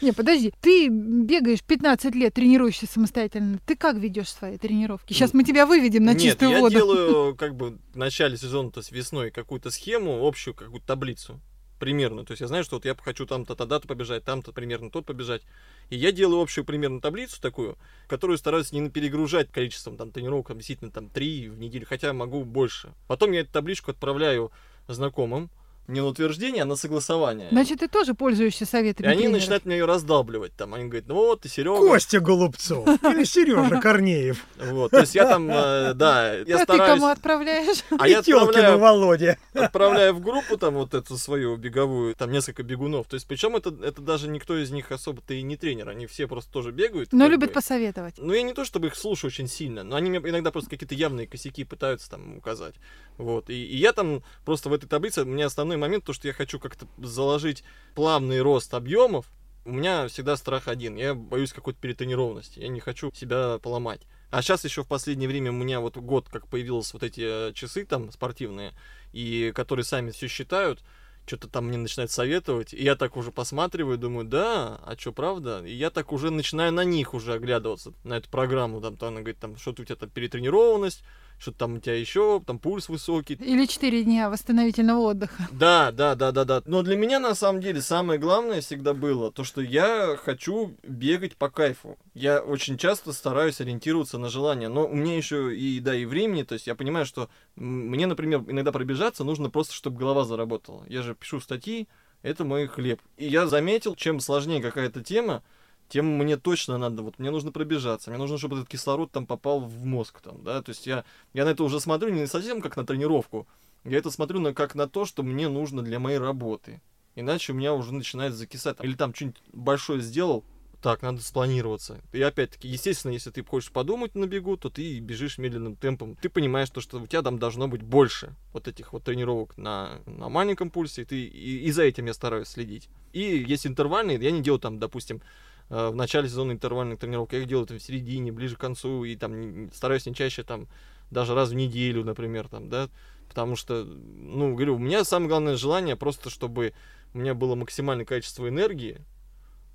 Не, 0.00 0.12
подожди, 0.12 0.54
ты 0.60 0.88
бегаешь 0.88 1.62
15 1.62 2.14
лет, 2.14 2.32
тренируешься 2.32 2.86
самостоятельно. 2.86 3.58
Ты 3.66 3.76
как 3.76 3.96
ведешь 3.96 4.30
свои 4.32 4.56
тренировки? 4.56 5.12
Сейчас 5.12 5.34
мы 5.34 5.44
тебя 5.44 5.66
выведем 5.66 6.04
на 6.04 6.14
Нет, 6.14 6.22
чистую 6.22 6.50
я 6.50 6.60
воду. 6.60 6.74
делаю 6.74 7.36
как 7.36 7.54
бы 7.54 7.78
в 7.92 7.96
начале 7.96 8.38
сезона, 8.38 8.70
то 8.70 8.80
есть 8.80 8.90
весной, 8.90 9.30
какую-то 9.30 9.70
схему, 9.70 10.26
общую 10.26 10.54
какую-то 10.54 10.86
таблицу 10.86 11.40
примерно. 11.84 12.24
То 12.24 12.32
есть 12.32 12.40
я 12.40 12.46
знаю, 12.46 12.64
что 12.64 12.76
вот 12.76 12.86
я 12.86 12.94
хочу 12.94 13.26
там-то 13.26 13.54
тогда-то 13.54 13.86
побежать, 13.86 14.24
там-то 14.24 14.52
примерно 14.52 14.88
тот 14.90 15.04
побежать. 15.04 15.42
И 15.90 15.96
я 15.96 16.12
делаю 16.12 16.40
общую 16.40 16.64
примерно 16.64 16.98
таблицу 16.98 17.42
такую, 17.42 17.76
которую 18.08 18.38
стараюсь 18.38 18.72
не 18.72 18.88
перегружать 18.88 19.52
количеством 19.52 19.98
там 19.98 20.10
тренировок, 20.10 20.48
там, 20.48 20.56
действительно 20.56 20.90
там 20.90 21.10
три 21.10 21.50
в 21.50 21.58
неделю, 21.58 21.84
хотя 21.86 22.14
могу 22.14 22.42
больше. 22.42 22.94
Потом 23.06 23.32
я 23.32 23.40
эту 23.40 23.52
табличку 23.52 23.90
отправляю 23.90 24.50
знакомым, 24.88 25.50
не 25.86 26.00
на 26.00 26.06
утверждение, 26.06 26.62
а 26.62 26.66
на 26.66 26.76
согласование. 26.76 27.48
Значит, 27.50 27.80
ты 27.80 27.88
тоже 27.88 28.14
пользуешься 28.14 28.64
И 28.64 28.66
советами 28.66 29.08
они 29.08 29.18
тренеров. 29.22 29.40
начинают 29.40 29.64
мне 29.66 29.76
ее 29.76 29.84
раздалбливать. 29.84 30.52
Там 30.54 30.74
они 30.74 30.84
говорят, 30.84 31.06
ну 31.08 31.14
вот, 31.14 31.42
ты 31.42 31.48
Серега. 31.48 31.76
Костя 31.76 32.20
Голубцов 32.20 32.86
или 32.88 33.24
Сережа 33.24 33.80
Корнеев. 33.80 34.44
Вот, 34.58 34.90
то 34.90 35.00
есть 35.00 35.14
я 35.14 35.26
там, 35.26 35.48
э, 35.50 35.92
да, 35.94 36.34
я 36.34 36.40
а 36.56 36.58
ты 36.58 36.64
стараюсь. 36.64 36.94
кому 37.00 37.06
отправляешь? 37.06 37.78
А 37.98 38.08
я 38.08 38.16
И 38.18 38.20
отправляю, 38.20 38.78
Володя. 38.78 39.38
отправляю 39.52 40.14
в 40.14 40.20
группу 40.20 40.56
там 40.56 40.74
вот 40.74 40.94
эту 40.94 41.16
свою 41.18 41.56
беговую, 41.56 42.14
там 42.14 42.30
несколько 42.32 42.62
бегунов. 42.62 43.06
То 43.06 43.14
есть, 43.14 43.26
причем 43.26 43.56
это, 43.56 43.74
это 43.82 44.00
даже 44.02 44.28
никто 44.28 44.56
из 44.56 44.70
них 44.70 44.90
особо-то 44.92 45.34
и 45.34 45.42
не 45.42 45.56
тренер. 45.56 45.88
Они 45.90 46.06
все 46.06 46.26
просто 46.26 46.50
тоже 46.52 46.70
бегают. 46.72 47.12
Но 47.12 47.26
любят 47.26 47.52
посоветовать. 47.52 48.14
Ну, 48.18 48.32
я 48.32 48.42
не 48.42 48.52
то 48.52 48.64
чтобы 48.64 48.88
их 48.88 48.94
слушаю 48.96 49.28
очень 49.28 49.48
сильно, 49.48 49.84
но 49.84 49.96
они 49.96 50.10
мне 50.10 50.18
иногда 50.30 50.50
просто 50.50 50.70
какие-то 50.70 50.94
явные 50.94 51.26
косяки 51.26 51.64
пытаются 51.64 52.10
там 52.10 52.36
указать. 52.38 52.74
Вот. 53.16 53.48
И, 53.50 53.54
и 53.54 53.76
я 53.76 53.92
там 53.92 54.22
просто 54.44 54.68
в 54.68 54.72
этой 54.72 54.86
таблице, 54.86 55.22
у 55.22 55.26
меня 55.26 55.48
основной 55.74 55.88
момент, 55.88 56.04
то, 56.04 56.12
что 56.12 56.28
я 56.28 56.34
хочу 56.34 56.58
как-то 56.58 56.86
заложить 56.98 57.64
плавный 57.94 58.40
рост 58.40 58.72
объемов. 58.74 59.26
У 59.64 59.72
меня 59.72 60.08
всегда 60.08 60.36
страх 60.36 60.68
один. 60.68 60.96
Я 60.96 61.14
боюсь 61.14 61.52
какой-то 61.52 61.80
перетренированности. 61.80 62.60
Я 62.60 62.68
не 62.68 62.80
хочу 62.80 63.10
себя 63.12 63.58
поломать. 63.58 64.02
А 64.30 64.42
сейчас 64.42 64.64
еще 64.64 64.82
в 64.82 64.88
последнее 64.88 65.28
время 65.28 65.50
у 65.50 65.54
меня 65.54 65.80
вот 65.80 65.96
год, 65.96 66.28
как 66.28 66.48
появились 66.48 66.92
вот 66.92 67.02
эти 67.02 67.48
э, 67.48 67.52
часы 67.54 67.84
там 67.84 68.10
спортивные, 68.10 68.72
и 69.12 69.52
которые 69.54 69.84
сами 69.84 70.10
все 70.10 70.28
считают, 70.28 70.82
что-то 71.26 71.48
там 71.48 71.68
мне 71.68 71.78
начинают 71.78 72.10
советовать, 72.10 72.74
и 72.74 72.82
я 72.82 72.96
так 72.96 73.16
уже 73.16 73.30
посматриваю, 73.30 73.96
думаю, 73.96 74.26
да, 74.26 74.80
а 74.84 74.96
что, 74.98 75.12
правда? 75.12 75.64
И 75.64 75.72
я 75.72 75.90
так 75.90 76.12
уже 76.12 76.30
начинаю 76.30 76.72
на 76.72 76.84
них 76.84 77.14
уже 77.14 77.32
оглядываться, 77.32 77.94
на 78.02 78.16
эту 78.16 78.28
программу, 78.28 78.80
там, 78.80 78.96
то 78.96 79.06
она 79.06 79.20
говорит, 79.20 79.38
там, 79.38 79.56
что-то 79.56 79.82
у 79.82 79.84
тебя 79.84 79.96
там 79.96 80.10
перетренированность, 80.10 81.04
что-то 81.38 81.58
там 81.58 81.74
у 81.74 81.78
тебя 81.78 81.96
еще, 81.96 82.42
там 82.46 82.58
пульс 82.58 82.88
высокий. 82.88 83.34
Или 83.34 83.66
4 83.66 84.04
дня 84.04 84.30
восстановительного 84.30 85.00
отдыха. 85.00 85.48
Да, 85.52 85.92
да, 85.92 86.14
да, 86.14 86.32
да, 86.32 86.44
да. 86.44 86.62
Но 86.66 86.82
для 86.82 86.96
меня 86.96 87.20
на 87.20 87.34
самом 87.34 87.60
деле 87.60 87.80
самое 87.80 88.18
главное 88.18 88.60
всегда 88.60 88.92
было 88.92 89.30
то, 89.30 89.44
что 89.44 89.60
я 89.60 90.16
хочу 90.16 90.74
бегать 90.82 91.36
по 91.36 91.48
кайфу. 91.48 91.98
Я 92.14 92.40
очень 92.40 92.76
часто 92.76 93.12
стараюсь 93.12 93.60
ориентироваться 93.60 94.18
на 94.18 94.28
желание, 94.28 94.68
но 94.68 94.86
у 94.86 94.94
меня 94.94 95.16
еще 95.16 95.56
и 95.56 95.80
да 95.80 95.94
и 95.94 96.04
времени, 96.04 96.42
то 96.42 96.54
есть 96.54 96.66
я 96.66 96.74
понимаю, 96.74 97.06
что 97.06 97.28
мне, 97.56 98.06
например, 98.06 98.44
иногда 98.48 98.72
пробежаться 98.72 99.24
нужно 99.24 99.50
просто, 99.50 99.74
чтобы 99.74 99.98
голова 99.98 100.24
заработала. 100.24 100.84
Я 100.88 101.02
же 101.02 101.14
пишу 101.14 101.40
статьи, 101.40 101.88
это 102.22 102.44
мой 102.44 102.66
хлеб. 102.66 103.00
И 103.16 103.26
я 103.26 103.46
заметил, 103.46 103.94
чем 103.94 104.18
сложнее 104.18 104.62
какая-то 104.62 105.02
тема, 105.02 105.42
тем 105.88 106.06
мне 106.06 106.36
точно 106.36 106.78
надо, 106.78 107.02
вот 107.02 107.18
мне 107.18 107.30
нужно 107.30 107.52
пробежаться, 107.52 108.10
мне 108.10 108.18
нужно, 108.18 108.38
чтобы 108.38 108.56
этот 108.56 108.68
кислород 108.68 109.10
там 109.10 109.26
попал 109.26 109.60
в 109.60 109.84
мозг, 109.84 110.20
там, 110.20 110.42
да, 110.42 110.62
то 110.62 110.70
есть 110.70 110.86
я, 110.86 111.04
я 111.32 111.44
на 111.44 111.50
это 111.50 111.64
уже 111.64 111.80
смотрю 111.80 112.10
не 112.10 112.26
совсем 112.26 112.60
как 112.60 112.76
на 112.76 112.86
тренировку, 112.86 113.46
я 113.84 113.98
это 113.98 114.10
смотрю 114.10 114.40
на, 114.40 114.54
как 114.54 114.74
на 114.74 114.88
то, 114.88 115.04
что 115.04 115.22
мне 115.22 115.48
нужно 115.48 115.82
для 115.82 115.98
моей 115.98 116.18
работы. 116.18 116.80
Иначе 117.16 117.52
у 117.52 117.54
меня 117.54 117.74
уже 117.74 117.92
начинает 117.92 118.34
закисать. 118.34 118.78
Или 118.82 118.94
там 118.94 119.14
что-нибудь 119.14 119.40
большое 119.52 120.00
сделал, 120.00 120.42
так, 120.84 121.00
надо 121.00 121.22
спланироваться. 121.22 122.02
И 122.12 122.20
опять-таки, 122.20 122.68
естественно, 122.68 123.12
если 123.12 123.30
ты 123.30 123.42
хочешь 123.42 123.70
подумать 123.70 124.14
на 124.14 124.26
бегу, 124.26 124.58
то 124.58 124.68
ты 124.68 124.98
бежишь 124.98 125.38
медленным 125.38 125.76
темпом. 125.76 126.14
Ты 126.16 126.28
понимаешь, 126.28 126.68
то, 126.68 126.82
что 126.82 127.00
у 127.00 127.06
тебя 127.06 127.22
там 127.22 127.38
должно 127.38 127.68
быть 127.68 127.80
больше 127.80 128.34
вот 128.52 128.68
этих 128.68 128.92
вот 128.92 129.02
тренировок 129.02 129.56
на, 129.56 130.02
на 130.04 130.28
маленьком 130.28 130.68
пульсе, 130.68 131.00
и, 131.00 131.04
ты, 131.06 131.24
и, 131.24 131.64
и 131.64 131.72
за 131.72 131.84
этим 131.84 132.04
я 132.04 132.12
стараюсь 132.12 132.48
следить. 132.48 132.90
И 133.14 133.20
есть 133.48 133.66
интервальные, 133.66 134.18
я 134.18 134.30
не 134.30 134.42
делаю 134.42 134.60
там, 134.60 134.78
допустим, 134.78 135.22
в 135.68 135.94
начале 135.94 136.28
сезона 136.28 136.52
интервальных 136.52 136.98
тренировок, 136.98 137.32
я 137.32 137.40
их 137.40 137.46
делаю 137.46 137.66
там 137.66 137.78
в 137.78 137.82
середине, 137.82 138.32
ближе 138.32 138.56
к 138.56 138.60
концу, 138.60 139.04
и 139.04 139.16
там 139.16 139.72
стараюсь 139.72 140.06
не 140.06 140.14
чаще 140.14 140.42
там 140.42 140.68
даже 141.10 141.34
раз 141.34 141.50
в 141.50 141.54
неделю, 141.54 142.04
например, 142.04 142.48
там, 142.48 142.68
да, 142.68 142.88
потому 143.28 143.56
что, 143.56 143.84
ну, 143.84 144.54
говорю, 144.54 144.76
у 144.76 144.78
меня 144.78 145.04
самое 145.04 145.28
главное 145.28 145.56
желание 145.56 145.96
просто, 145.96 146.30
чтобы 146.30 146.72
у 147.14 147.18
меня 147.18 147.34
было 147.34 147.54
максимальное 147.54 148.04
количество 148.04 148.48
энергии, 148.48 149.00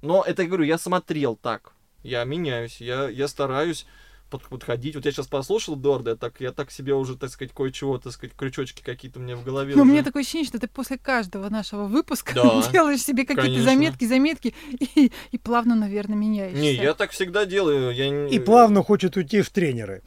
но 0.01 0.23
это, 0.23 0.45
говорю, 0.45 0.63
я 0.63 0.77
смотрел 0.77 1.35
так, 1.35 1.73
я 2.03 2.23
меняюсь, 2.23 2.81
я, 2.81 3.09
я 3.09 3.27
стараюсь 3.27 3.85
подходить. 4.29 4.95
Вот 4.95 5.05
я 5.05 5.11
сейчас 5.11 5.27
послушал 5.27 5.75
Эдуарда, 5.75 6.11
я 6.11 6.15
так, 6.15 6.39
я 6.39 6.51
так 6.51 6.71
себе 6.71 6.93
уже, 6.93 7.17
так 7.17 7.29
сказать, 7.29 7.53
кое-чего, 7.53 7.97
так 7.97 8.13
сказать, 8.13 8.35
крючочки 8.35 8.81
какие-то 8.83 9.19
у 9.19 9.21
меня 9.23 9.35
в 9.35 9.43
голове. 9.43 9.73
Но 9.75 9.81
у 9.81 9.83
уже. 9.83 9.91
меня 9.91 10.03
такое 10.03 10.21
ощущение, 10.21 10.47
что 10.47 10.59
ты 10.59 10.67
после 10.67 10.97
каждого 10.97 11.49
нашего 11.49 11.85
выпуска 11.85 12.33
Да, 12.35 12.63
делаешь 12.71 13.01
себе 13.01 13.23
какие-то 13.23 13.41
конечно. 13.41 13.65
заметки, 13.71 14.05
заметки 14.05 14.55
и, 14.95 15.11
и 15.31 15.37
плавно, 15.37 15.75
наверное, 15.75 16.15
меняешься. 16.15 16.59
Не, 16.61 16.73
я 16.73 16.93
так 16.93 17.11
всегда 17.11 17.45
делаю. 17.45 17.91
Я... 17.93 18.27
И 18.27 18.39
плавно 18.39 18.83
хочет 18.83 19.17
уйти 19.17 19.41
в 19.41 19.49
тренеры. 19.49 20.03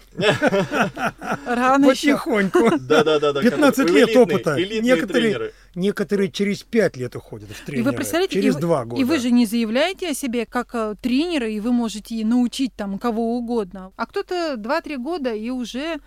Рано. 1.46 1.88
Потихоньку. 1.92 2.78
Да-да-да. 2.78 3.40
15 3.42 3.90
лет 3.90 4.16
опыта. 4.16 4.56
Некоторые- 4.56 5.06
тренеры. 5.06 5.52
Некоторые 5.74 6.30
через 6.30 6.62
5 6.62 6.96
лет 6.96 7.16
уходят 7.16 7.48
в 7.50 7.62
И 7.62 7.64
тренеры. 7.66 7.90
вы 7.90 7.96
представляете, 7.96 8.34
через 8.34 8.56
и, 8.56 8.60
2 8.60 8.84
года. 8.84 9.00
и 9.00 9.04
вы 9.04 9.18
же 9.18 9.30
не 9.30 9.46
заявляете 9.46 10.10
о 10.10 10.14
себе 10.14 10.44
как 10.46 10.74
э, 10.74 10.94
тренера, 11.00 11.48
и 11.48 11.60
вы 11.60 11.72
можете 11.72 12.24
научить 12.24 12.74
там 12.76 12.98
кого 12.98 13.36
угодно. 13.38 13.92
А 13.96 14.06
кто-то 14.06 14.54
2-3 14.58 14.96
года 14.98 15.32
и 15.34 15.50
уже 15.50 15.98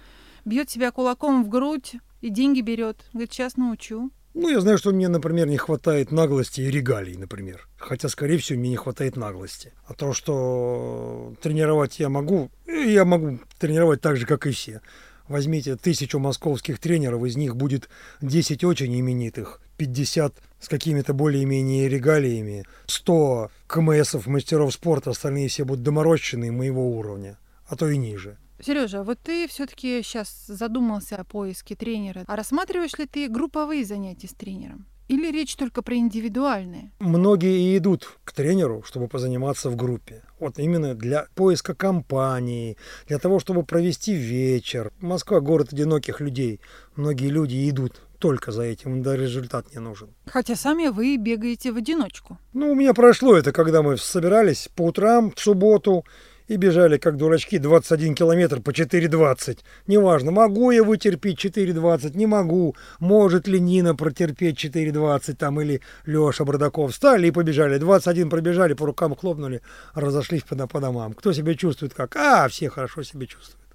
бьет 0.45 0.69
себя 0.69 0.91
кулаком 0.91 1.43
в 1.43 1.49
грудь 1.49 1.93
и 2.21 2.30
деньги 2.30 2.62
берет. 2.62 3.06
Говорит, 3.13 3.34
сейчас 3.34 3.58
научу. 3.58 4.12
Ну, 4.36 4.49
я 4.49 4.60
знаю, 4.60 4.78
что 4.78 4.91
мне, 4.91 5.08
например, 5.08 5.47
не 5.47 5.56
хватает 5.58 6.12
наглости 6.12 6.60
и 6.60 6.69
регалий, 6.69 7.15
например. 7.15 7.69
Хотя, 7.78 8.10
скорее 8.10 8.38
всего, 8.38 8.60
мне 8.60 8.69
не 8.71 8.75
хватает 8.75 9.15
наглости. 9.15 9.71
А 9.88 9.93
то, 9.93 10.12
что 10.13 11.34
тренировать 11.41 11.99
я 11.99 12.10
могу, 12.10 12.51
э, 12.67 12.91
я 12.91 13.06
могу 13.06 13.39
тренировать 13.58 14.01
так 14.01 14.17
же, 14.17 14.25
как 14.25 14.45
и 14.45 14.51
все. 14.51 14.82
Возьмите 15.27 15.75
тысячу 15.75 16.19
московских 16.19 16.79
тренеров, 16.79 17.23
из 17.25 17.35
них 17.35 17.55
будет 17.55 17.89
10 18.21 18.63
очень 18.63 18.99
именитых, 18.99 19.59
50 19.77 20.35
с 20.59 20.67
какими-то 20.67 21.13
более-менее 21.13 21.89
регалиями, 21.89 22.65
100 22.85 23.49
КМСов, 23.65 24.27
мастеров 24.27 24.73
спорта, 24.73 25.09
остальные 25.09 25.49
все 25.49 25.65
будут 25.65 25.83
доморощенные 25.83 26.51
моего 26.51 26.91
уровня, 26.91 27.39
а 27.67 27.75
то 27.75 27.89
и 27.89 27.97
ниже. 27.97 28.38
Сережа, 28.61 29.03
вот 29.03 29.19
ты 29.19 29.47
все-таки 29.47 30.01
сейчас 30.03 30.45
задумался 30.47 31.17
о 31.17 31.23
поиске 31.23 31.75
тренера. 31.75 32.23
А 32.27 32.35
рассматриваешь 32.35 32.97
ли 32.97 33.05
ты 33.05 33.27
групповые 33.27 33.83
занятия 33.83 34.27
с 34.27 34.33
тренером? 34.33 34.85
Или 35.08 35.32
речь 35.32 35.56
только 35.56 35.82
про 35.82 35.96
индивидуальные? 35.96 36.91
Многие 37.00 37.74
и 37.74 37.78
идут 37.78 38.18
к 38.24 38.32
тренеру, 38.32 38.84
чтобы 38.86 39.08
позаниматься 39.08 39.70
в 39.70 39.76
группе. 39.76 40.24
Вот 40.39 40.58
именно 40.58 40.96
для 40.96 41.28
поиска 41.36 41.76
компании, 41.76 42.78
для 43.08 43.20
того, 43.20 43.39
чтобы 43.39 43.63
провести 43.63 44.13
вечер. 44.13 44.91
Москва– 45.00 45.39
город 45.41 45.74
одиноких 45.74 46.22
людей. 46.22 46.60
Многие 46.96 47.30
люди 47.30 47.70
идут 47.70 48.02
только 48.20 48.52
за 48.52 48.63
этим, 48.63 48.94
им 48.94 49.04
даже 49.04 49.24
результат 49.24 49.72
не 49.74 49.80
нужен. 49.80 50.10
Хотя 50.26 50.56
сами 50.56 50.88
вы 50.88 51.18
бегаете 51.18 51.72
в 51.72 51.78
одиночку. 51.78 52.39
Ну, 52.54 52.72
у 52.72 52.76
меня 52.76 52.94
прошло 52.94 53.36
это, 53.36 53.52
когда 53.52 53.84
мы 53.84 53.98
собирались 53.98 54.70
по 54.76 54.84
утрам 54.84 55.32
в 55.32 55.39
субботу 55.39 56.06
и 56.47 56.58
бежали, 56.58 56.97
как 56.97 57.17
дурачки, 57.17 57.58
21 57.58 58.15
километр 58.15 58.62
по 58.62 58.71
4,20. 58.71 59.60
Неважно, 59.88 60.31
могу 60.31 60.71
я 60.71 60.84
вытерпеть 60.84 61.43
4,20, 61.43 62.15
не 62.15 62.25
могу. 62.25 62.75
Может 62.99 63.47
ли 63.47 63.60
Нина 63.60 63.95
протерпеть 63.95 64.63
4,20 64.63 65.36
там 65.36 65.62
или 65.62 65.81
Леша 66.05 66.45
Бардаков. 66.45 66.91
Встали 66.91 67.27
и 67.27 67.31
побежали. 67.31 67.77
21 67.77 68.29
пробежали, 68.29 68.73
по 68.73 68.86
рукам 68.86 69.15
хлопнули, 69.15 69.62
разошлись 69.93 70.43
по, 70.43 70.55
по 70.67 70.79
домам. 70.79 71.13
Кто 71.13 71.34
себя 71.34 71.55
чувствует 71.55 71.93
как? 71.93 72.15
А, 72.15 72.47
все 72.47 72.69
хорошо 72.69 73.03
себя 73.03 73.25
чувствуют. 73.25 73.65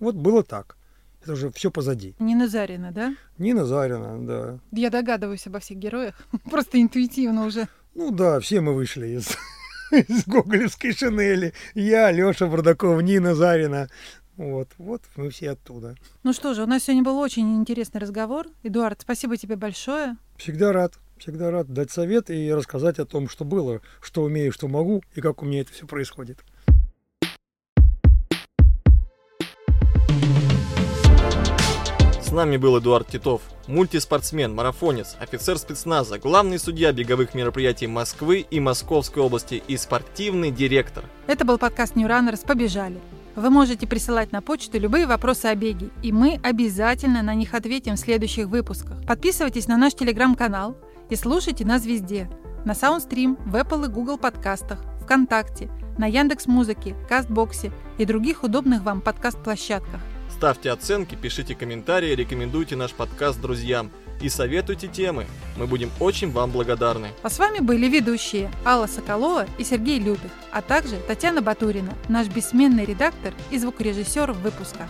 Вот 0.00 0.14
было 0.14 0.42
так. 0.42 0.76
Это 1.22 1.32
уже 1.32 1.50
все 1.52 1.70
позади. 1.70 2.14
Нина 2.18 2.48
Зарина, 2.48 2.92
да? 2.92 3.16
Нина 3.38 3.64
Зарина, 3.64 4.18
да. 4.26 4.58
Я 4.72 4.90
догадываюсь 4.90 5.46
обо 5.46 5.58
всех 5.58 5.78
героях. 5.78 6.14
Просто 6.50 6.80
интуитивно 6.80 7.46
уже. 7.46 7.66
Ну 7.94 8.10
да, 8.10 8.40
все 8.40 8.60
мы 8.60 8.74
вышли 8.74 9.06
из, 9.06 9.28
из 10.00 10.26
гоголевской 10.26 10.92
шинели. 10.92 11.52
Я, 11.74 12.10
Леша 12.10 12.46
Бардаков, 12.46 13.02
Нина 13.02 13.34
Зарина. 13.34 13.88
Вот, 14.36 14.68
вот 14.78 15.02
мы 15.16 15.30
все 15.30 15.50
оттуда. 15.50 15.94
Ну 16.24 16.32
что 16.32 16.54
же, 16.54 16.64
у 16.64 16.66
нас 16.66 16.84
сегодня 16.84 17.04
был 17.04 17.18
очень 17.18 17.56
интересный 17.56 18.00
разговор. 18.00 18.46
Эдуард, 18.64 19.02
спасибо 19.02 19.36
тебе 19.36 19.54
большое. 19.56 20.16
Всегда 20.36 20.72
рад, 20.72 20.94
всегда 21.18 21.50
рад 21.52 21.72
дать 21.72 21.92
совет 21.92 22.30
и 22.30 22.52
рассказать 22.52 22.98
о 22.98 23.06
том, 23.06 23.28
что 23.28 23.44
было, 23.44 23.80
что 24.00 24.22
умею, 24.22 24.50
что 24.50 24.66
могу 24.66 25.02
и 25.14 25.20
как 25.20 25.42
у 25.42 25.46
меня 25.46 25.60
это 25.60 25.72
все 25.72 25.86
происходит. 25.86 26.40
Нами 32.34 32.56
был 32.56 32.78
Эдуард 32.78 33.08
Титов, 33.08 33.42
мультиспортсмен, 33.66 34.54
марафонец, 34.54 35.16
офицер 35.20 35.58
спецназа, 35.58 36.18
главный 36.18 36.58
судья 36.58 36.92
беговых 36.92 37.34
мероприятий 37.34 37.86
Москвы 37.86 38.46
и 38.50 38.60
Московской 38.60 39.22
области 39.22 39.62
и 39.66 39.76
спортивный 39.76 40.50
директор. 40.50 41.04
Это 41.26 41.44
был 41.44 41.58
подкаст 41.58 41.96
New 41.96 42.08
Runners 42.08 42.46
«Побежали». 42.46 43.00
Вы 43.36 43.50
можете 43.50 43.86
присылать 43.86 44.30
на 44.30 44.42
почту 44.42 44.78
любые 44.78 45.06
вопросы 45.06 45.46
о 45.46 45.54
беге, 45.54 45.90
и 46.02 46.12
мы 46.12 46.38
обязательно 46.42 47.22
на 47.22 47.34
них 47.34 47.54
ответим 47.54 47.96
в 47.96 48.00
следующих 48.00 48.46
выпусках. 48.46 49.04
Подписывайтесь 49.06 49.66
на 49.66 49.76
наш 49.76 49.94
телеграм-канал 49.94 50.76
и 51.10 51.16
слушайте 51.16 51.64
нас 51.64 51.84
везде. 51.84 52.30
На 52.64 52.72
Soundstream, 52.72 53.36
в 53.44 53.56
Apple 53.56 53.86
и 53.86 53.88
Google 53.88 54.18
подкастах, 54.18 54.84
ВКонтакте, 55.02 55.68
на 55.98 56.06
Яндекс.Музыке, 56.06 56.94
Кастбоксе 57.08 57.72
и 57.98 58.04
других 58.04 58.44
удобных 58.44 58.82
вам 58.82 59.00
подкаст-площадках. 59.00 60.00
Ставьте 60.36 60.72
оценки, 60.72 61.14
пишите 61.14 61.54
комментарии, 61.54 62.12
рекомендуйте 62.12 62.74
наш 62.74 62.92
подкаст 62.92 63.40
друзьям 63.40 63.92
и 64.20 64.28
советуйте 64.28 64.88
темы. 64.88 65.26
Мы 65.56 65.68
будем 65.68 65.90
очень 66.00 66.32
вам 66.32 66.50
благодарны. 66.50 67.10
А 67.22 67.30
с 67.30 67.38
вами 67.38 67.60
были 67.60 67.88
ведущие 67.88 68.50
Алла 68.66 68.88
Соколова 68.88 69.46
и 69.58 69.64
Сергей 69.64 70.00
Любих, 70.00 70.32
а 70.50 70.60
также 70.60 70.96
Татьяна 70.96 71.40
Батурина, 71.40 71.94
наш 72.08 72.26
бессменный 72.26 72.84
редактор 72.84 73.32
и 73.52 73.58
звукорежиссер 73.58 74.32
выпуска. 74.32 74.88